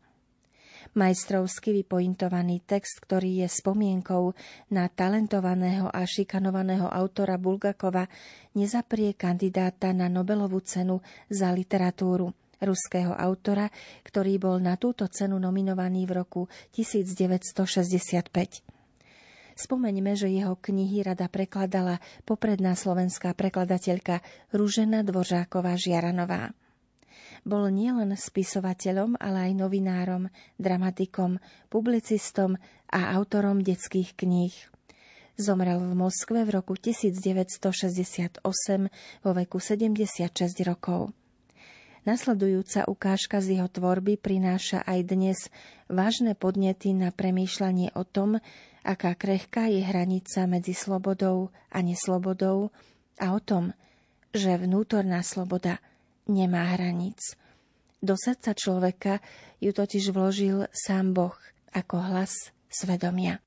Majstrovsky 0.98 1.78
vypointovaný 1.78 2.66
text, 2.66 2.98
ktorý 3.06 3.46
je 3.46 3.48
spomienkou 3.54 4.34
na 4.74 4.90
talentovaného 4.90 5.94
a 5.94 6.02
šikanovaného 6.02 6.90
autora 6.90 7.38
Bulgakova, 7.38 8.10
nezaprie 8.58 9.14
kandidáta 9.14 9.94
na 9.94 10.10
Nobelovú 10.10 10.58
cenu 10.66 11.06
za 11.30 11.54
literatúru 11.54 12.34
ruského 12.58 13.14
autora, 13.14 13.70
ktorý 14.02 14.42
bol 14.42 14.58
na 14.58 14.74
túto 14.74 15.06
cenu 15.06 15.38
nominovaný 15.38 16.10
v 16.10 16.26
roku 16.26 16.50
1965. 16.74 18.66
Spomeňme, 19.54 20.18
že 20.18 20.34
jeho 20.34 20.58
knihy 20.58 21.06
rada 21.06 21.30
prekladala 21.30 22.02
popredná 22.26 22.74
slovenská 22.74 23.38
prekladateľka 23.38 24.26
Ružena 24.50 25.06
Dvořáková 25.06 25.78
Žiaranová. 25.78 26.58
Bol 27.48 27.72
nielen 27.72 28.12
spisovateľom, 28.12 29.16
ale 29.24 29.52
aj 29.52 29.54
novinárom, 29.56 30.28
dramatikom, 30.60 31.40
publicistom 31.72 32.60
a 32.92 33.16
autorom 33.16 33.64
detských 33.64 34.20
kníh. 34.20 34.56
Zomrel 35.38 35.78
v 35.78 35.94
Moskve 35.94 36.44
v 36.44 36.50
roku 36.50 36.74
1968 36.74 38.42
vo 39.22 39.32
veku 39.38 39.62
76 39.62 40.34
rokov. 40.66 41.14
Nasledujúca 42.10 42.90
ukážka 42.90 43.38
z 43.38 43.60
jeho 43.60 43.70
tvorby 43.70 44.18
prináša 44.18 44.82
aj 44.82 45.00
dnes 45.06 45.38
vážne 45.86 46.34
podnety 46.34 46.98
na 46.98 47.14
premýšľanie 47.14 47.94
o 47.94 48.02
tom, 48.02 48.42
aká 48.82 49.14
krehká 49.14 49.70
je 49.70 49.86
hranica 49.86 50.50
medzi 50.50 50.74
slobodou 50.74 51.54
a 51.70 51.86
neslobodou 51.86 52.74
a 53.22 53.26
o 53.36 53.40
tom, 53.44 53.78
že 54.34 54.58
vnútorná 54.58 55.22
sloboda– 55.22 55.78
nemá 56.28 56.78
hraníc. 56.78 57.36
Do 57.98 58.14
srdca 58.14 58.54
človeka 58.54 59.14
ju 59.58 59.74
totiž 59.74 60.14
vložil 60.14 60.70
sám 60.70 61.18
Boh 61.18 61.36
ako 61.74 61.98
hlas 61.98 62.54
svedomia. 62.70 63.42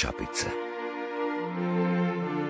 Čapice 0.00 0.48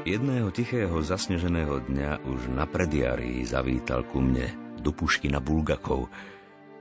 Jedného 0.06 0.54
tichého 0.54 1.02
zasneženého 1.02 1.82
dňa 1.90 2.22
už 2.22 2.54
na 2.54 2.62
prediarii 2.70 3.42
zavítal 3.42 4.06
ku 4.06 4.22
mne 4.22 4.78
do 4.78 4.94
Puškina 4.94 5.42
Bulgakov. 5.42 6.06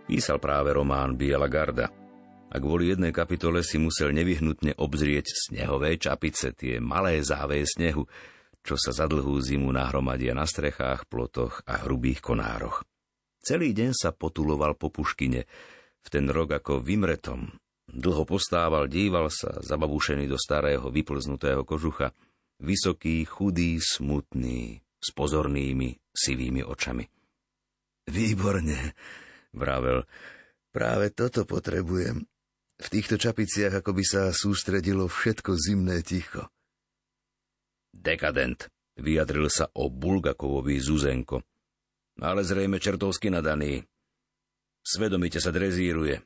Písal 0.05 0.37
práve 0.37 0.69
román 0.71 1.17
Biela 1.17 1.49
garda 1.49 1.89
a 2.49 2.55
kvôli 2.61 2.93
jednej 2.93 3.09
kapitole 3.09 3.65
si 3.65 3.81
musel 3.81 4.13
nevyhnutne 4.13 4.77
obzrieť 4.77 5.25
snehové 5.49 5.97
čapice, 5.97 6.53
tie 6.53 6.77
malé 6.77 7.21
záveje 7.21 7.65
snehu, 7.73 8.05
čo 8.61 8.77
sa 8.77 8.93
za 8.93 9.05
dlhú 9.09 9.41
zimu 9.41 9.73
nahromadia 9.73 10.37
na 10.37 10.45
strechách, 10.45 11.09
plotoch 11.09 11.65
a 11.65 11.81
hrubých 11.85 12.21
konároch. 12.21 12.85
Celý 13.41 13.73
deň 13.73 13.91
sa 13.93 14.13
potuloval 14.13 14.77
po 14.77 14.93
Puškine, 14.93 15.45
v 15.99 16.07
ten 16.07 16.25
rok 16.29 16.55
ako 16.55 16.81
vymretom, 16.81 17.53
Dlho 17.89 18.21
postával, 18.21 18.85
díval 18.85 19.33
sa, 19.33 19.57
zababušený 19.65 20.29
do 20.29 20.37
starého, 20.37 20.93
vyplznutého 20.93 21.65
kožucha. 21.65 22.13
Vysoký, 22.61 23.25
chudý, 23.25 23.81
smutný, 23.81 24.83
s 24.99 25.09
pozornými, 25.15 25.97
sivými 26.13 26.61
očami. 26.61 27.07
Výborne, 28.09 28.93
vravel. 29.55 30.05
Práve 30.69 31.09
toto 31.15 31.49
potrebujem. 31.49 32.21
V 32.79 32.87
týchto 32.87 33.17
čapiciach 33.17 33.81
ako 33.81 33.91
by 33.91 34.03
sa 34.05 34.21
sústredilo 34.31 35.09
všetko 35.09 35.51
zimné 35.57 36.05
ticho. 36.05 36.47
Dekadent, 37.89 38.69
vyjadril 39.01 39.49
sa 39.49 39.67
o 39.75 39.89
Bulgakovovi 39.89 40.77
Zuzenko. 40.77 41.41
Ale 42.19 42.45
zrejme 42.45 42.77
čertovsky 42.77 43.31
nadaný. 43.31 43.81
Svedomite 44.83 45.39
sa 45.43 45.51
drezíruje, 45.51 46.19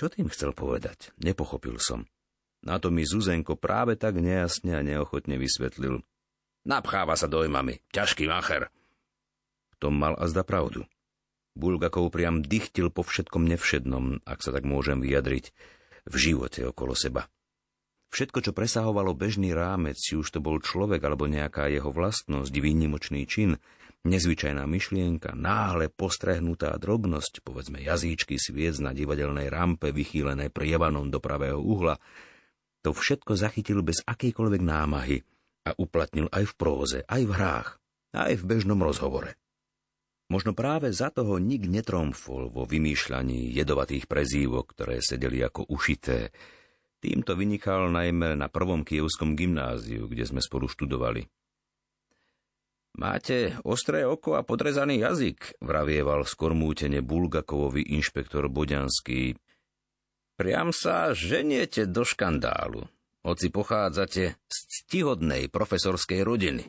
čo 0.00 0.08
tým 0.08 0.32
chcel 0.32 0.56
povedať? 0.56 1.12
Nepochopil 1.20 1.76
som. 1.76 2.08
Na 2.64 2.80
to 2.80 2.88
mi 2.88 3.04
Zuzenko 3.04 3.60
práve 3.60 4.00
tak 4.00 4.16
nejasne 4.16 4.80
a 4.80 4.80
neochotne 4.80 5.36
vysvetlil. 5.36 6.00
Napcháva 6.64 7.20
sa 7.20 7.28
dojmami, 7.28 7.84
ťažký 7.92 8.24
macher. 8.24 8.72
V 9.72 9.74
tom 9.76 10.00
mal 10.00 10.16
a 10.16 10.24
zda 10.24 10.40
pravdu. 10.40 10.88
Bulgakov 11.52 12.08
priam 12.16 12.40
dychtil 12.40 12.88
po 12.88 13.04
všetkom 13.04 13.44
nevšednom, 13.44 14.24
ak 14.24 14.40
sa 14.40 14.56
tak 14.56 14.64
môžem 14.64 15.04
vyjadriť, 15.04 15.52
v 16.08 16.14
živote 16.16 16.64
okolo 16.64 16.96
seba. 16.96 17.28
Všetko, 18.08 18.40
čo 18.40 18.56
presahovalo 18.56 19.12
bežný 19.12 19.52
rámec, 19.52 20.00
či 20.00 20.16
už 20.16 20.32
to 20.32 20.40
bol 20.40 20.64
človek 20.64 21.04
alebo 21.04 21.28
nejaká 21.28 21.68
jeho 21.68 21.92
vlastnosť, 21.92 22.48
výnimočný 22.56 23.28
čin, 23.28 23.60
nezvyčajná 24.04 24.64
myšlienka, 24.64 25.36
náhle 25.36 25.92
postrehnutá 25.92 26.72
drobnosť, 26.80 27.44
povedzme 27.44 27.84
jazyčky 27.84 28.40
sviec 28.40 28.80
na 28.80 28.96
divadelnej 28.96 29.52
rampe 29.52 29.92
vychýlené 29.92 30.48
prievanom 30.48 31.12
do 31.12 31.20
pravého 31.20 31.60
uhla, 31.60 32.00
to 32.80 32.96
všetko 32.96 33.36
zachytil 33.36 33.84
bez 33.84 34.00
akejkoľvek 34.08 34.62
námahy 34.64 35.20
a 35.68 35.76
uplatnil 35.76 36.32
aj 36.32 36.48
v 36.48 36.54
próze, 36.56 36.98
aj 37.04 37.22
v 37.28 37.32
hrách, 37.36 37.68
aj 38.16 38.34
v 38.40 38.46
bežnom 38.48 38.80
rozhovore. 38.80 39.36
Možno 40.30 40.54
práve 40.54 40.94
za 40.94 41.10
toho 41.10 41.42
nik 41.42 41.66
netromfol 41.66 42.54
vo 42.54 42.62
vymýšľaní 42.62 43.50
jedovatých 43.50 44.06
prezývok, 44.06 44.78
ktoré 44.78 45.02
sedeli 45.02 45.42
ako 45.42 45.66
ušité. 45.74 46.30
Týmto 47.02 47.34
vynikal 47.34 47.90
najmä 47.90 48.38
na 48.38 48.46
prvom 48.46 48.86
kievskom 48.86 49.34
gymnáziu, 49.34 50.06
kde 50.06 50.24
sme 50.30 50.38
spolu 50.38 50.70
študovali. 50.70 51.26
Máte 52.98 53.54
ostré 53.62 54.02
oko 54.02 54.34
a 54.34 54.42
podrezaný 54.42 55.06
jazyk, 55.06 55.62
vravieval 55.62 56.26
skormútene 56.26 57.00
Bulgakovovi 57.04 57.86
inšpektor 57.94 58.50
Boďanský, 58.50 59.38
Priam 60.40 60.72
sa 60.72 61.12
ženiete 61.12 61.84
do 61.84 62.00
škandálu, 62.00 62.88
hoci 63.20 63.52
pochádzate 63.52 64.40
z 64.40 64.56
ctihodnej 64.72 65.52
profesorskej 65.52 66.24
rodiny. 66.24 66.64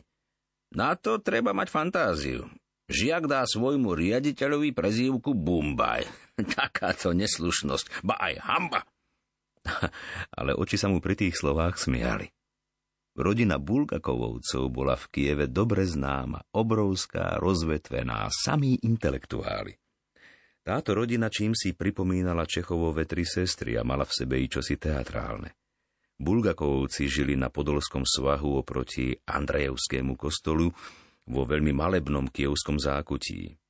Na 0.76 0.92
to 0.92 1.16
treba 1.24 1.56
mať 1.56 1.72
fantáziu. 1.72 2.52
Žiak 2.92 3.32
dá 3.32 3.48
svojmu 3.48 3.96
riaditeľovi 3.96 4.76
prezývku 4.76 5.32
Bumbaj. 5.32 6.04
Takáto 6.60 7.16
neslušnosť, 7.16 8.04
ba 8.04 8.20
aj 8.20 8.34
hamba. 8.44 8.80
Ale 10.36 10.52
oči 10.52 10.76
sa 10.76 10.92
mu 10.92 11.00
pri 11.00 11.16
tých 11.16 11.40
slovách 11.40 11.80
smiali. 11.80 12.28
Rodina 13.12 13.60
Bulgakovovcov 13.60 14.72
bola 14.72 14.96
v 14.96 15.04
Kieve 15.12 15.44
dobre 15.44 15.84
známa, 15.84 16.40
obrovská, 16.56 17.36
rozvetvená, 17.36 18.32
samí 18.32 18.80
intelektuáli. 18.80 19.76
Táto 20.64 20.96
rodina 20.96 21.28
čím 21.28 21.52
si 21.52 21.76
pripomínala 21.76 22.48
Čechovové 22.48 23.04
tri 23.04 23.28
sestry 23.28 23.76
a 23.76 23.84
mala 23.84 24.08
v 24.08 24.16
sebe 24.16 24.40
i 24.40 24.48
čosi 24.48 24.80
teatrálne. 24.80 25.52
Bulgakovci 26.16 27.10
žili 27.10 27.36
na 27.36 27.52
Podolskom 27.52 28.06
svahu 28.06 28.62
oproti 28.62 29.12
Andrejevskému 29.26 30.16
kostolu 30.16 30.70
vo 31.28 31.42
veľmi 31.44 31.74
malebnom 31.74 32.30
kievskom 32.32 32.80
zákutí. 32.80 33.61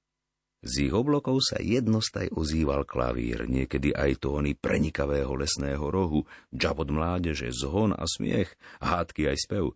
Z 0.62 0.88
ich 0.88 0.94
oblokov 0.94 1.42
sa 1.42 1.58
jednostaj 1.58 2.30
ozýval 2.38 2.86
klavír, 2.86 3.50
niekedy 3.50 3.90
aj 3.90 4.22
tóny 4.22 4.54
prenikavého 4.54 5.34
lesného 5.34 5.82
rohu, 5.90 6.22
džabot 6.54 6.86
mládeže, 6.86 7.50
zhon 7.50 7.90
a 7.90 8.06
smiech, 8.06 8.54
hádky 8.78 9.26
aj 9.34 9.38
spev. 9.42 9.74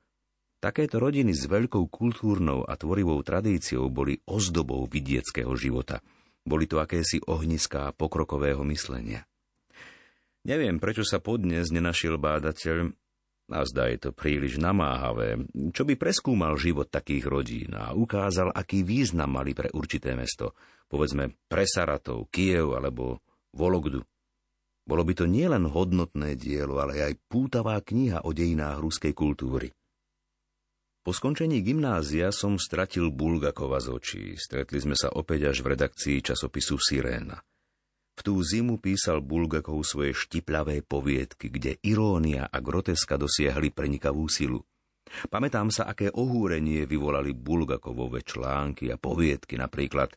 Takéto 0.62 1.02
rodiny 1.02 1.34
s 1.34 1.50
veľkou 1.50 1.90
kultúrnou 1.90 2.62
a 2.62 2.78
tvorivou 2.78 3.18
tradíciou 3.26 3.90
boli 3.90 4.22
ozdobou 4.24 4.86
vidieckého 4.86 5.52
života– 5.58 5.98
boli 6.46 6.70
to 6.70 6.78
akési 6.78 7.18
ohniská 7.26 7.90
pokrokového 7.90 8.62
myslenia. 8.70 9.26
Neviem, 10.46 10.78
prečo 10.78 11.02
sa 11.02 11.18
podnes 11.18 11.74
nenašiel 11.74 12.22
bádateľ, 12.22 12.94
a 13.46 13.62
zdá 13.62 13.90
je 13.90 13.98
to 13.98 14.10
príliš 14.10 14.58
namáhavé, 14.58 15.38
čo 15.70 15.82
by 15.86 15.94
preskúmal 15.94 16.58
život 16.58 16.90
takých 16.90 17.26
rodín 17.30 17.78
a 17.78 17.94
ukázal, 17.94 18.50
aký 18.54 18.82
význam 18.82 19.38
mali 19.38 19.54
pre 19.54 19.70
určité 19.74 20.14
mesto, 20.18 20.54
povedzme 20.86 21.34
pre 21.46 21.64
Saratov, 21.66 22.30
Kiev 22.30 22.74
alebo 22.74 23.22
Vologdu. 23.54 24.02
Bolo 24.86 25.02
by 25.02 25.12
to 25.18 25.26
nielen 25.26 25.66
hodnotné 25.66 26.38
dielo, 26.38 26.78
ale 26.78 27.02
aj 27.02 27.18
pútavá 27.26 27.82
kniha 27.82 28.22
o 28.22 28.30
dejinách 28.30 28.78
ruskej 28.78 29.10
kultúry. 29.10 29.74
Po 31.02 31.14
skončení 31.14 31.62
gymnázia 31.62 32.34
som 32.34 32.58
stratil 32.58 33.14
Bulgakova 33.14 33.78
z 33.78 33.88
očí. 33.94 34.24
Stretli 34.34 34.82
sme 34.82 34.98
sa 34.98 35.10
opäť 35.14 35.54
až 35.54 35.62
v 35.62 35.78
redakcii 35.78 36.18
časopisu 36.18 36.82
Siréna. 36.82 37.38
V 38.16 38.20
tú 38.26 38.42
zimu 38.42 38.82
písal 38.82 39.22
Bulgakov 39.22 39.86
svoje 39.86 40.16
štiplavé 40.16 40.82
poviedky, 40.82 41.46
kde 41.46 41.78
irónia 41.84 42.50
a 42.50 42.58
groteska 42.58 43.14
dosiahli 43.14 43.70
prenikavú 43.70 44.26
silu. 44.26 44.66
Pamätám 45.30 45.70
sa, 45.70 45.86
aké 45.86 46.10
ohúrenie 46.10 46.90
vyvolali 46.90 47.30
Bulgakovové 47.38 48.26
články 48.26 48.90
a 48.90 48.98
poviedky, 48.98 49.54
napríklad 49.54 50.10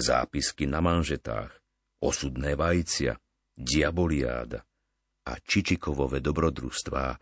zápisky 0.00 0.64
na 0.66 0.80
manžetách, 0.80 1.52
osudné 2.00 2.56
vajcia, 2.56 3.14
diaboliáda 3.54 4.64
a 5.28 5.32
Čičikovové 5.36 6.24
dobrodružstvá, 6.24 7.20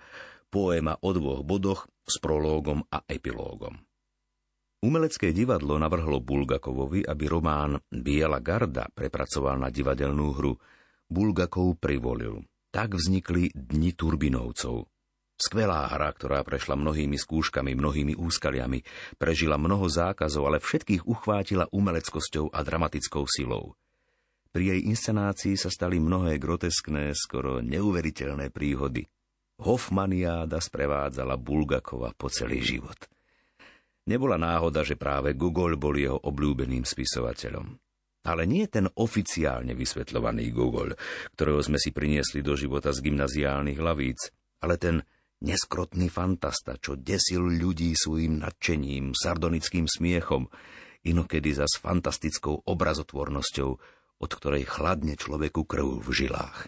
poéma 0.48 0.96
o 1.02 1.10
dvoch 1.12 1.42
bodoch 1.44 1.90
s 2.06 2.16
prológom 2.22 2.86
a 2.88 3.04
epilógom. 3.04 3.76
Umelecké 4.78 5.34
divadlo 5.34 5.74
navrhlo 5.74 6.22
Bulgakovovi, 6.22 7.02
aby 7.02 7.24
román 7.26 7.82
Biela 7.90 8.38
garda 8.38 8.86
prepracoval 8.94 9.58
na 9.58 9.74
divadelnú 9.74 10.38
hru. 10.38 10.54
Bulgakov 11.10 11.82
privolil. 11.82 12.46
Tak 12.70 12.94
vznikli 12.94 13.50
Dni 13.50 13.98
Turbinovcov. 13.98 14.86
Skvelá 15.38 15.86
hra, 15.94 16.10
ktorá 16.10 16.42
prešla 16.42 16.74
mnohými 16.74 17.14
skúškami, 17.14 17.78
mnohými 17.78 18.18
úskaliami, 18.18 18.82
prežila 19.22 19.54
mnoho 19.54 19.86
zákazov, 19.86 20.50
ale 20.50 20.58
všetkých 20.58 21.06
uchvátila 21.06 21.70
umeleckosťou 21.70 22.50
a 22.50 22.58
dramatickou 22.66 23.22
silou. 23.30 23.78
Pri 24.50 24.74
jej 24.74 24.80
inscenácii 24.90 25.54
sa 25.54 25.70
stali 25.70 26.02
mnohé 26.02 26.42
groteskné, 26.42 27.14
skoro 27.14 27.62
neuveriteľné 27.62 28.50
príhody– 28.50 29.06
Hofmaniáda 29.58 30.62
sprevádzala 30.62 31.34
Bulgakova 31.34 32.14
po 32.14 32.30
celý 32.30 32.62
život. 32.62 33.10
Nebola 34.06 34.38
náhoda, 34.38 34.86
že 34.86 34.94
práve 34.94 35.34
Gogol 35.34 35.74
bol 35.74 35.98
jeho 35.98 36.16
obľúbeným 36.16 36.86
spisovateľom. 36.86 37.74
Ale 38.24 38.46
nie 38.46 38.64
ten 38.70 38.86
oficiálne 38.86 39.74
vysvetľovaný 39.74 40.54
Gogol, 40.54 40.94
ktorého 41.34 41.60
sme 41.60 41.76
si 41.76 41.90
priniesli 41.90 42.40
do 42.40 42.54
života 42.54 42.94
z 42.94 43.02
gymnaziálnych 43.02 43.78
lavíc, 43.82 44.30
ale 44.62 44.78
ten 44.78 45.02
neskrotný 45.42 46.10
fantasta, 46.10 46.76
čo 46.78 46.98
desil 46.98 47.46
ľudí 47.46 47.94
svojim 47.94 48.42
nadšením, 48.42 49.14
sardonickým 49.14 49.86
smiechom, 49.86 50.50
inokedy 51.06 51.54
za 51.54 51.66
s 51.66 51.78
fantastickou 51.78 52.66
obrazotvornosťou, 52.66 53.70
od 54.18 54.30
ktorej 54.34 54.66
chladne 54.66 55.14
človeku 55.14 55.62
krv 55.62 56.02
v 56.02 56.08
žilách. 56.10 56.66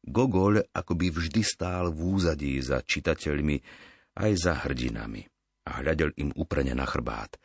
Gogol 0.00 0.64
akoby 0.72 1.12
vždy 1.12 1.42
stál 1.44 1.92
v 1.92 2.16
úzadí 2.16 2.56
za 2.64 2.80
čitateľmi 2.80 3.60
aj 4.16 4.30
za 4.38 4.52
hrdinami 4.64 5.28
a 5.68 5.84
hľadel 5.84 6.16
im 6.16 6.32
uprene 6.32 6.72
na 6.72 6.88
chrbát. 6.88 7.36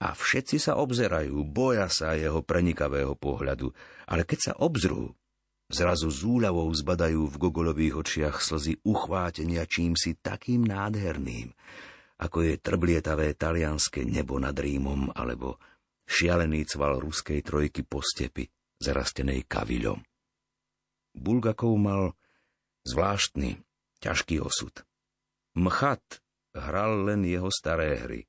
A 0.00 0.16
všetci 0.16 0.56
sa 0.56 0.80
obzerajú, 0.80 1.44
boja 1.44 1.90
sa 1.92 2.16
jeho 2.16 2.40
prenikavého 2.40 3.12
pohľadu, 3.18 3.68
ale 4.08 4.24
keď 4.24 4.38
sa 4.38 4.52
obzrú, 4.56 5.12
zrazu 5.70 6.10
z 6.10 6.20
úľavou 6.26 6.66
zbadajú 6.74 7.30
v 7.30 7.36
Gogolových 7.38 7.94
očiach 8.02 8.42
slzy 8.42 8.82
uchvátenia 8.82 9.62
čím 9.70 9.94
si 9.94 10.18
takým 10.18 10.66
nádherným, 10.66 11.54
ako 12.18 12.38
je 12.44 12.54
trblietavé 12.58 13.38
talianské 13.38 14.02
nebo 14.02 14.36
nad 14.42 14.52
Rímom 14.52 15.14
alebo 15.14 15.62
šialený 16.10 16.66
cval 16.66 16.98
ruskej 16.98 17.40
trojky 17.46 17.86
po 17.86 18.02
stepi, 18.02 18.50
zarastenej 18.82 19.46
kaviľom. 19.46 20.02
Bulgakov 21.14 21.74
mal 21.78 22.18
zvláštny, 22.82 23.62
ťažký 24.02 24.42
osud. 24.42 24.74
Mchat 25.54 26.02
hral 26.54 27.06
len 27.06 27.22
jeho 27.22 27.50
staré 27.50 27.98
hry. 28.02 28.26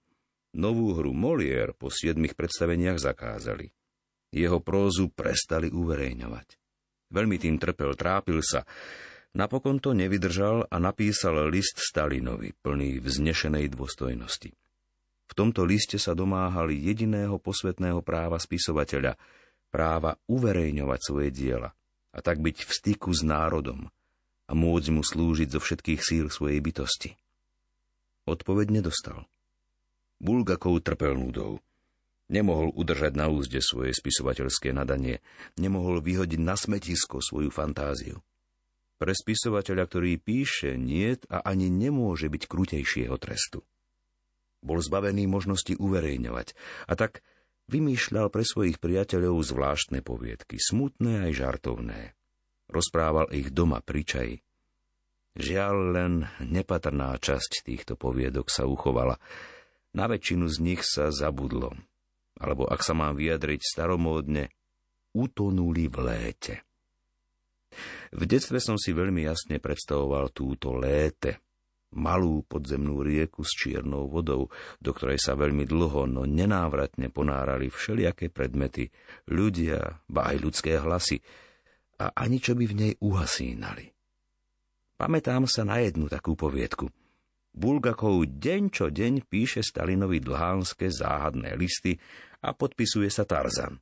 Novú 0.51 0.93
hru 0.93 1.15
Molière 1.15 1.71
po 1.73 1.87
siedmých 1.87 2.35
predstaveniach 2.35 2.99
zakázali. 2.99 3.71
Jeho 4.35 4.59
prózu 4.59 5.07
prestali 5.11 5.71
uverejňovať. 5.71 6.60
Veľmi 7.11 7.37
tým 7.37 7.59
trpel, 7.59 7.93
trápil 7.99 8.39
sa. 8.39 8.63
Napokon 9.35 9.79
to 9.79 9.91
nevydržal 9.95 10.67
a 10.67 10.75
napísal 10.79 11.47
list 11.51 11.79
Stalinovi, 11.79 12.55
plný 12.55 12.99
vznešenej 13.03 13.71
dôstojnosti. 13.71 14.51
V 15.27 15.33
tomto 15.35 15.63
liste 15.63 15.95
sa 15.95 16.11
domáhali 16.11 16.75
jediného 16.75 17.39
posvetného 17.39 18.03
práva 18.03 18.35
spisovateľa, 18.35 19.15
práva 19.71 20.19
uverejňovať 20.27 20.99
svoje 20.99 21.29
diela– 21.31 21.71
a 22.11 22.19
tak 22.19 22.43
byť 22.43 22.67
v 22.67 22.71
styku 22.71 23.11
s 23.15 23.23
národom 23.23 23.87
a 24.47 24.51
môcť 24.51 24.87
mu 24.91 25.01
slúžiť 25.01 25.47
zo 25.55 25.59
všetkých 25.63 26.01
síl 26.03 26.25
svojej 26.27 26.59
bytosti. 26.59 27.15
Odpoveď 28.27 28.83
nedostal. 28.83 29.23
Bulgakov 30.19 30.83
trpel 30.83 31.15
núdou. 31.15 31.63
Nemohol 32.31 32.71
udržať 32.71 33.19
na 33.19 33.27
úzde 33.27 33.59
svoje 33.59 33.91
spisovateľské 33.91 34.71
nadanie, 34.71 35.19
nemohol 35.59 35.99
vyhodiť 35.99 36.39
na 36.39 36.55
smetisko 36.55 37.19
svoju 37.19 37.51
fantáziu. 37.51 38.23
Pre 38.95 39.11
spisovateľa, 39.11 39.83
ktorý 39.83 40.15
píše, 40.15 40.79
niet 40.79 41.27
a 41.27 41.43
ani 41.43 41.67
nemôže 41.67 42.31
byť 42.31 42.43
krutejšieho 42.47 43.19
trestu. 43.19 43.67
Bol 44.63 44.79
zbavený 44.79 45.27
možnosti 45.27 45.75
uverejňovať 45.75 46.55
a 46.87 46.93
tak 46.95 47.19
vymýšľal 47.67 48.31
pre 48.31 48.47
svojich 48.47 48.79
priateľov 48.79 49.41
zvláštne 49.43 49.99
poviedky, 49.99 50.55
smutné 50.55 51.27
aj 51.27 51.31
žartovné. 51.35 52.15
Rozprával 52.71 53.27
ich 53.35 53.51
doma 53.51 53.83
pri 53.83 54.01
čaji. 54.07 54.35
Žiaľ, 55.35 55.75
len 55.95 56.13
nepatrná 56.39 57.11
časť 57.19 57.67
týchto 57.67 57.99
poviedok 57.99 58.47
sa 58.47 58.63
uchovala. 58.69 59.19
Na 59.91 60.07
väčšinu 60.07 60.47
z 60.47 60.57
nich 60.63 60.81
sa 60.87 61.11
zabudlo. 61.11 61.75
Alebo, 62.41 62.65
ak 62.65 62.81
sa 62.81 62.97
mám 62.97 63.13
vyjadriť 63.13 63.61
staromódne, 63.61 64.49
utonuli 65.13 65.85
v 65.85 65.97
léte. 66.01 66.55
V 68.11 68.27
detstve 68.27 68.59
som 68.59 68.75
si 68.75 68.91
veľmi 68.91 69.23
jasne 69.23 69.61
predstavoval 69.61 70.35
túto 70.35 70.75
léte, 70.75 71.39
malú 71.95 72.43
podzemnú 72.47 73.03
rieku 73.03 73.43
s 73.43 73.51
čiernou 73.55 74.07
vodou, 74.07 74.47
do 74.79 74.91
ktorej 74.91 75.19
sa 75.19 75.35
veľmi 75.35 75.67
dlho, 75.67 76.07
no 76.07 76.23
nenávratne 76.23 77.11
ponárali 77.11 77.67
všelijaké 77.67 78.31
predmety, 78.31 78.91
ľudia, 79.27 80.03
ba 80.07 80.31
aj 80.31 80.37
ľudské 80.39 80.79
hlasy, 80.79 81.19
a 82.01 82.11
ani 82.17 82.41
čo 82.41 82.57
by 82.57 82.65
v 82.65 82.75
nej 82.75 82.93
uhasínali. 82.99 83.93
Pamätám 84.97 85.45
sa 85.45 85.67
na 85.67 85.81
jednu 85.81 86.07
takú 86.07 86.33
poviedku. 86.33 86.89
Bulgakov 87.51 88.23
deň 88.39 88.61
čo 88.71 88.87
deň 88.87 89.27
píše 89.27 89.59
Stalinovi 89.59 90.23
dlhánske 90.23 90.87
záhadné 90.87 91.59
listy 91.59 91.99
a 92.41 92.53
podpisuje 92.53 93.07
sa 93.13 93.23
Tarzan. 93.23 93.79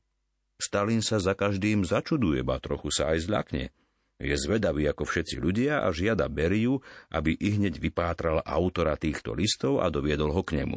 Stalin 0.60 1.00
sa 1.00 1.16
za 1.16 1.32
každým 1.32 1.88
začuduje, 1.88 2.44
ba 2.44 2.60
trochu 2.60 2.92
sa 2.92 3.16
aj 3.16 3.24
zľakne. 3.24 3.72
Je 4.20 4.36
zvedavý 4.36 4.84
ako 4.92 5.08
všetci 5.08 5.40
ľudia 5.40 5.80
a 5.80 5.88
žiada 5.96 6.28
Beriu, 6.28 6.84
aby 7.08 7.32
i 7.32 7.56
hneď 7.56 7.80
vypátral 7.80 8.44
autora 8.44 9.00
týchto 9.00 9.32
listov 9.32 9.80
a 9.80 9.88
doviedol 9.88 10.36
ho 10.36 10.44
k 10.44 10.60
nemu. 10.60 10.76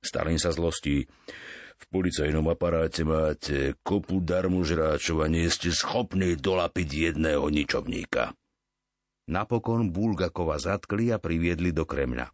Stalin 0.00 0.40
sa 0.40 0.48
zlostí. 0.48 1.04
V 1.80 1.84
policajnom 1.92 2.48
aparáte 2.48 3.04
máte 3.04 3.76
kopu 3.84 4.24
darmužráčov 4.24 5.20
a 5.20 5.28
nie 5.28 5.44
ste 5.52 5.68
schopní 5.72 6.40
dolapiť 6.40 6.88
jedného 7.12 7.44
ničovníka. 7.52 8.32
Napokon 9.28 9.92
Bulgakova 9.92 10.56
zatkli 10.56 11.12
a 11.12 11.20
priviedli 11.20 11.76
do 11.76 11.84
Kremľa. 11.84 12.32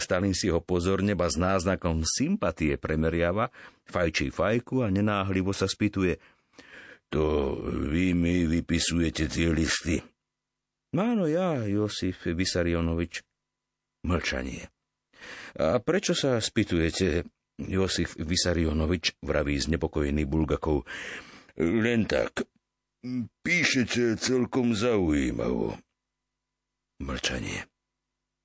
Stalin 0.00 0.34
si 0.34 0.48
ho 0.48 0.64
pozorne, 0.64 1.12
ba 1.14 1.28
s 1.28 1.36
náznakom 1.36 2.02
sympatie 2.02 2.80
premeriava, 2.80 3.52
fajčí 3.86 4.32
fajku 4.32 4.82
a 4.82 4.88
nenáhlivo 4.88 5.52
sa 5.52 5.68
spýtuje– 5.68 6.16
to 7.10 7.58
vy 7.90 8.14
mi 8.14 8.46
vypisujete 8.46 9.26
tie 9.26 9.50
listy? 9.50 9.98
Áno, 10.94 11.26
ja, 11.26 11.66
Josif 11.66 12.22
Vysarionovič. 12.22 13.26
Mlčanie. 14.06 14.70
A 15.58 15.82
prečo 15.82 16.14
sa 16.14 16.38
spýtujete, 16.38 17.26
Josif 17.66 18.14
Vysarionovič, 18.14 19.18
vraví 19.26 19.58
znepokojený 19.58 20.22
Bulgakov. 20.24 20.86
Len 21.58 22.06
tak. 22.06 22.46
Píšete 23.42 24.14
celkom 24.14 24.78
zaujímavo. 24.78 25.82
Mlčanie. 27.02 27.66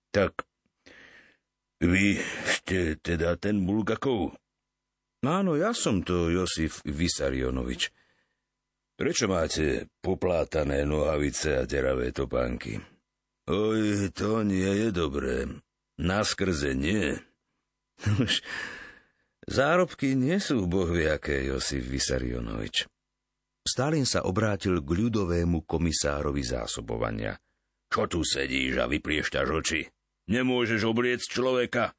Tak, 0.09 0.41
vy 1.83 2.19
ste 2.47 2.95
teda 2.99 3.35
ten 3.35 3.63
Bulgakov? 3.63 4.35
Áno, 5.25 5.57
ja 5.57 5.73
som 5.73 6.05
to, 6.05 6.29
Josif 6.29 6.85
Vysarionovič. 6.85 7.89
Prečo 8.95 9.25
máte 9.27 9.91
poplátané 9.99 10.87
nohavice 10.87 11.59
a 11.59 11.67
deravé 11.67 12.15
topánky? 12.15 12.79
Oj, 13.49 14.13
to 14.15 14.45
nie 14.45 14.69
je 14.85 14.89
dobré. 14.93 15.49
Naskrze 15.99 16.77
nie. 16.77 17.17
Už 18.23 18.39
zárobky 19.49 20.13
nie 20.15 20.37
sú 20.39 20.63
bohviaké, 20.69 21.43
Josif 21.43 21.89
Vysarionovič. 21.89 22.87
Stalin 23.65 24.05
sa 24.05 24.29
obrátil 24.29 24.77
k 24.85 24.89
ľudovému 24.93 25.65
komisárovi 25.65 26.45
zásobovania. 26.45 27.33
Čo 27.89 28.05
tu 28.05 28.21
sedíš 28.21 28.77
a 28.77 28.85
vypliešťaš 28.85 29.47
oči? 29.49 29.81
Nemôžeš 30.25 30.81
obliecť 30.85 31.27
človeka? 31.29 31.93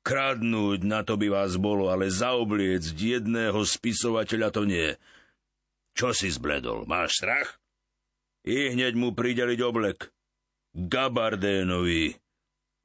Kradnúť 0.00 0.80
na 0.86 1.04
to 1.04 1.20
by 1.20 1.28
vás 1.28 1.60
bolo, 1.60 1.92
ale 1.92 2.08
zaobliecť 2.08 2.96
jedného 2.96 3.60
spisovateľa 3.60 4.48
to 4.48 4.62
nie. 4.64 4.88
Čo 5.92 6.16
si 6.16 6.32
zbledol? 6.32 6.88
Máš 6.88 7.20
strach? 7.20 7.60
I 8.46 8.72
hneď 8.72 8.96
mu 8.96 9.12
prideliť 9.12 9.60
oblek. 9.60 10.08
Gabardénovi. 10.72 12.16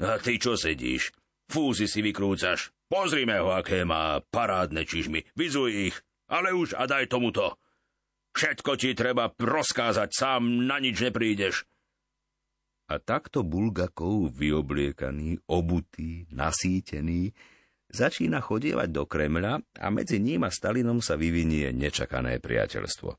A 0.03 0.19
ty 0.19 0.35
čo 0.35 0.59
sedíš? 0.59 1.15
Fúzy 1.47 1.87
si 1.87 2.03
vykrúcaš. 2.03 2.75
Pozrime 2.89 3.39
ho, 3.39 3.53
aké 3.55 3.87
má 3.87 4.19
parádne 4.33 4.83
čižmy. 4.83 5.23
Vyzuj 5.37 5.71
ich, 5.89 5.95
ale 6.27 6.51
už 6.51 6.75
a 6.75 6.83
daj 6.89 7.07
tomuto. 7.07 7.55
Všetko 8.35 8.75
ti 8.75 8.91
treba 8.91 9.31
rozkázať, 9.31 10.09
sám 10.11 10.67
na 10.67 10.83
nič 10.83 10.99
neprídeš. 10.99 11.63
A 12.85 13.01
takto 13.01 13.41
Bulgakov 13.41 14.33
vyobliekaný, 14.37 15.41
obutý, 15.49 16.29
nasýtený, 16.29 17.33
Začína 17.95 18.41
chodievať 18.41 18.89
do 18.91 19.07
Kremľa 19.07 19.61
a 19.79 19.87
medzi 19.93 20.17
ním 20.17 20.43
a 20.43 20.51
Stalinom 20.51 20.99
sa 20.99 21.15
vyvinie 21.15 21.71
nečakané 21.71 22.41
priateľstvo. 22.41 23.15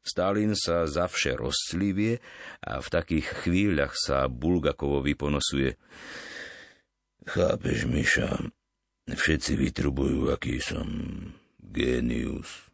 Stalin 0.00 0.56
sa 0.56 0.88
zavše 0.88 1.36
rozclivie 1.36 2.18
a 2.64 2.80
v 2.80 2.88
takých 2.88 3.46
chvíľach 3.46 3.92
sa 3.92 4.24
Bulgakovo 4.26 5.04
vyponosuje. 5.04 5.76
Chápeš, 7.28 7.84
Miša, 7.84 8.42
všetci 9.06 9.52
vytrubujú, 9.60 10.32
aký 10.32 10.56
som 10.64 10.88
génius. 11.60 12.72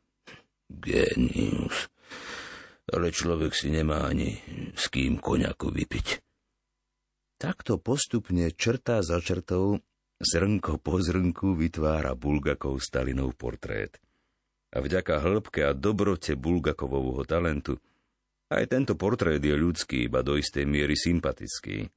Génius. 0.71 1.91
Ale 2.95 3.11
človek 3.11 3.51
si 3.51 3.75
nemá 3.75 4.07
ani 4.07 4.39
s 4.79 4.87
kým 4.87 5.19
koňaku 5.19 5.75
vypiť. 5.75 6.07
Takto 7.35 7.83
postupne 7.83 8.55
črta 8.55 9.03
za 9.03 9.19
črtou 9.19 9.83
Zrnko 10.23 10.79
po 10.79 11.03
zrnku 11.03 11.59
vytvára 11.59 12.15
Bulgakov 12.15 12.79
Stalinov 12.79 13.35
portrét. 13.35 13.99
A 14.71 14.79
vďaka 14.79 15.19
hĺbke 15.19 15.67
a 15.67 15.75
dobrote 15.75 16.39
Bulgakovovho 16.39 17.27
talentu 17.27 17.83
aj 18.55 18.71
tento 18.71 18.95
portrét 18.95 19.43
je 19.43 19.57
ľudský, 19.57 20.07
iba 20.07 20.21
do 20.21 20.39
istej 20.39 20.63
miery 20.69 20.95
sympatický. 20.95 21.91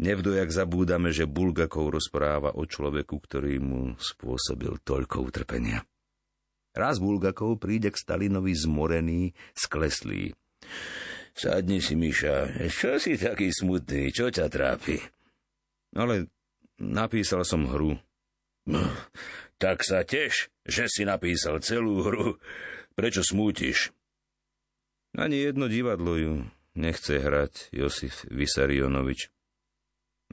Nevdojak 0.00 0.48
zabúdame, 0.48 1.12
že 1.12 1.28
Bulgakov 1.28 1.92
rozpráva 1.92 2.56
o 2.56 2.64
človeku, 2.64 3.20
ktorý 3.20 3.60
mu 3.60 3.92
spôsobil 4.00 4.80
toľko 4.80 5.16
utrpenia. 5.20 5.84
Raz 6.72 6.96
Bulgakov 6.98 7.60
príde 7.60 7.92
k 7.92 8.00
Stalinovi 8.00 8.56
zmorený, 8.56 9.36
skleslý. 9.52 10.32
Sadni 11.32 11.80
si, 11.80 11.96
Miša, 11.96 12.68
čo 12.68 12.96
si 13.00 13.16
taký 13.16 13.52
smutný, 13.52 14.12
čo 14.12 14.28
ťa 14.28 14.46
trápi? 14.52 15.00
Ale 15.96 16.28
Napísal 16.82 17.46
som 17.46 17.70
hru. 17.70 17.94
Tak 19.62 19.86
sa 19.86 20.02
teš, 20.02 20.50
že 20.66 20.90
si 20.90 21.06
napísal 21.06 21.62
celú 21.62 22.02
hru. 22.02 22.42
Prečo 22.98 23.22
smútiš? 23.22 23.94
Ani 25.14 25.38
jedno 25.38 25.70
divadlo 25.70 26.18
ju 26.18 26.32
nechce 26.74 27.22
hrať 27.22 27.70
Josif 27.70 28.26
Vysarionovič. 28.26 29.30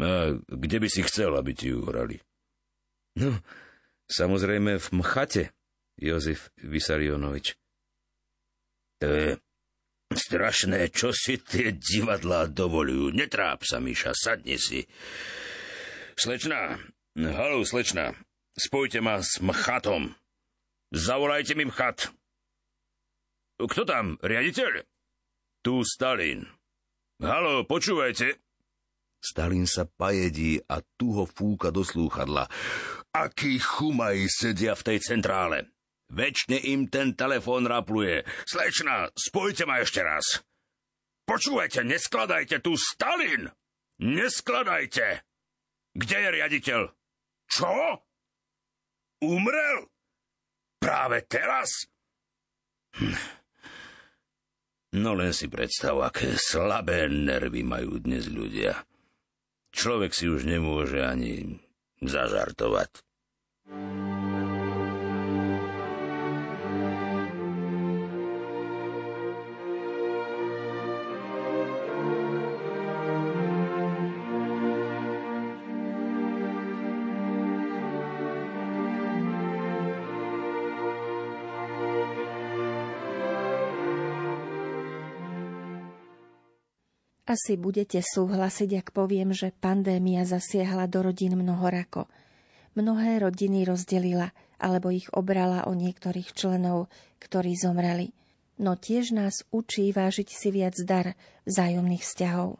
A 0.02 0.34
kde 0.40 0.78
by 0.82 0.88
si 0.90 1.06
chcel, 1.06 1.38
aby 1.38 1.54
ti 1.54 1.70
ju 1.70 1.86
hrali? 1.86 2.18
No, 3.20 3.38
samozrejme 4.10 4.82
v 4.82 4.88
Mchate, 4.90 5.54
Jozef 6.00 6.50
Vysarionovič. 6.64 7.60
To 9.04 9.08
je 9.08 9.30
strašné, 10.12 10.90
čo 10.90 11.14
si 11.14 11.38
tie 11.40 11.76
divadlá 11.76 12.50
dovolujú. 12.50 13.14
Netráp 13.14 13.62
sa, 13.64 13.78
Miša, 13.78 14.16
sadni 14.16 14.58
si. 14.58 14.84
Slečná, 16.20 16.76
halou, 17.16 17.64
slečná, 17.64 18.12
spojte 18.58 19.00
ma 19.00 19.24
s 19.24 19.40
mchatom. 19.40 20.16
Zavolajte 20.92 21.54
mi 21.54 21.70
mchat. 21.70 22.12
Kto 23.60 23.84
tam, 23.84 24.16
riaditeľ? 24.24 24.84
Tu 25.60 25.74
Stalin. 25.84 26.48
Halo, 27.20 27.68
počúvajte. 27.68 28.40
Stalin 29.20 29.68
sa 29.68 29.84
pajedí 29.84 30.64
a 30.64 30.80
tu 30.96 31.12
ho 31.20 31.28
fúka 31.28 31.68
do 31.68 31.84
slúchadla. 31.84 32.48
Akí 33.12 33.60
chumaj 33.60 34.32
sedia 34.32 34.72
v 34.80 34.86
tej 34.88 34.98
centrále. 35.04 35.68
Večne 36.10 36.58
im 36.58 36.90
ten 36.90 37.14
telefón 37.14 37.70
rapluje. 37.70 38.26
Slečna, 38.50 39.14
spojte 39.14 39.70
ma 39.70 39.82
ešte 39.86 40.02
raz. 40.02 40.42
Počúvajte, 41.30 41.86
neskladajte 41.86 42.58
tu 42.66 42.74
Stalin! 42.74 43.46
Neskladajte! 44.02 45.22
Kde 45.94 46.18
je 46.18 46.30
riaditeľ? 46.34 46.82
Čo? 47.46 48.02
Umrel? 49.22 49.86
Práve 50.82 51.22
teraz? 51.30 51.86
Hm. 52.98 53.38
No 54.98 55.14
len 55.14 55.30
si 55.38 55.46
predstav, 55.46 56.02
aké 56.02 56.34
slabé 56.34 57.06
nervy 57.14 57.62
majú 57.62 58.02
dnes 58.02 58.26
ľudia. 58.26 58.82
Človek 59.70 60.18
si 60.18 60.26
už 60.26 60.50
nemôže 60.50 61.06
ani 61.06 61.62
zažartovať. 62.02 63.06
Asi 87.30 87.62
budete 87.62 88.02
súhlasiť, 88.02 88.82
ak 88.82 88.88
poviem, 88.90 89.38
že 89.38 89.54
pandémia 89.54 90.26
zasiahla 90.26 90.90
do 90.90 91.06
rodín 91.06 91.38
mnohorako. 91.38 92.10
Mnohé 92.74 93.22
rodiny 93.22 93.70
rozdelila 93.70 94.34
alebo 94.58 94.90
ich 94.90 95.06
obrala 95.14 95.70
o 95.70 95.78
niektorých 95.78 96.34
členov, 96.34 96.90
ktorí 97.22 97.54
zomreli. 97.54 98.18
No 98.58 98.74
tiež 98.74 99.14
nás 99.14 99.46
učí 99.54 99.94
vážiť 99.94 100.26
si 100.26 100.50
viac 100.50 100.74
dar 100.82 101.14
vzájomných 101.46 102.02
vzťahov. 102.02 102.58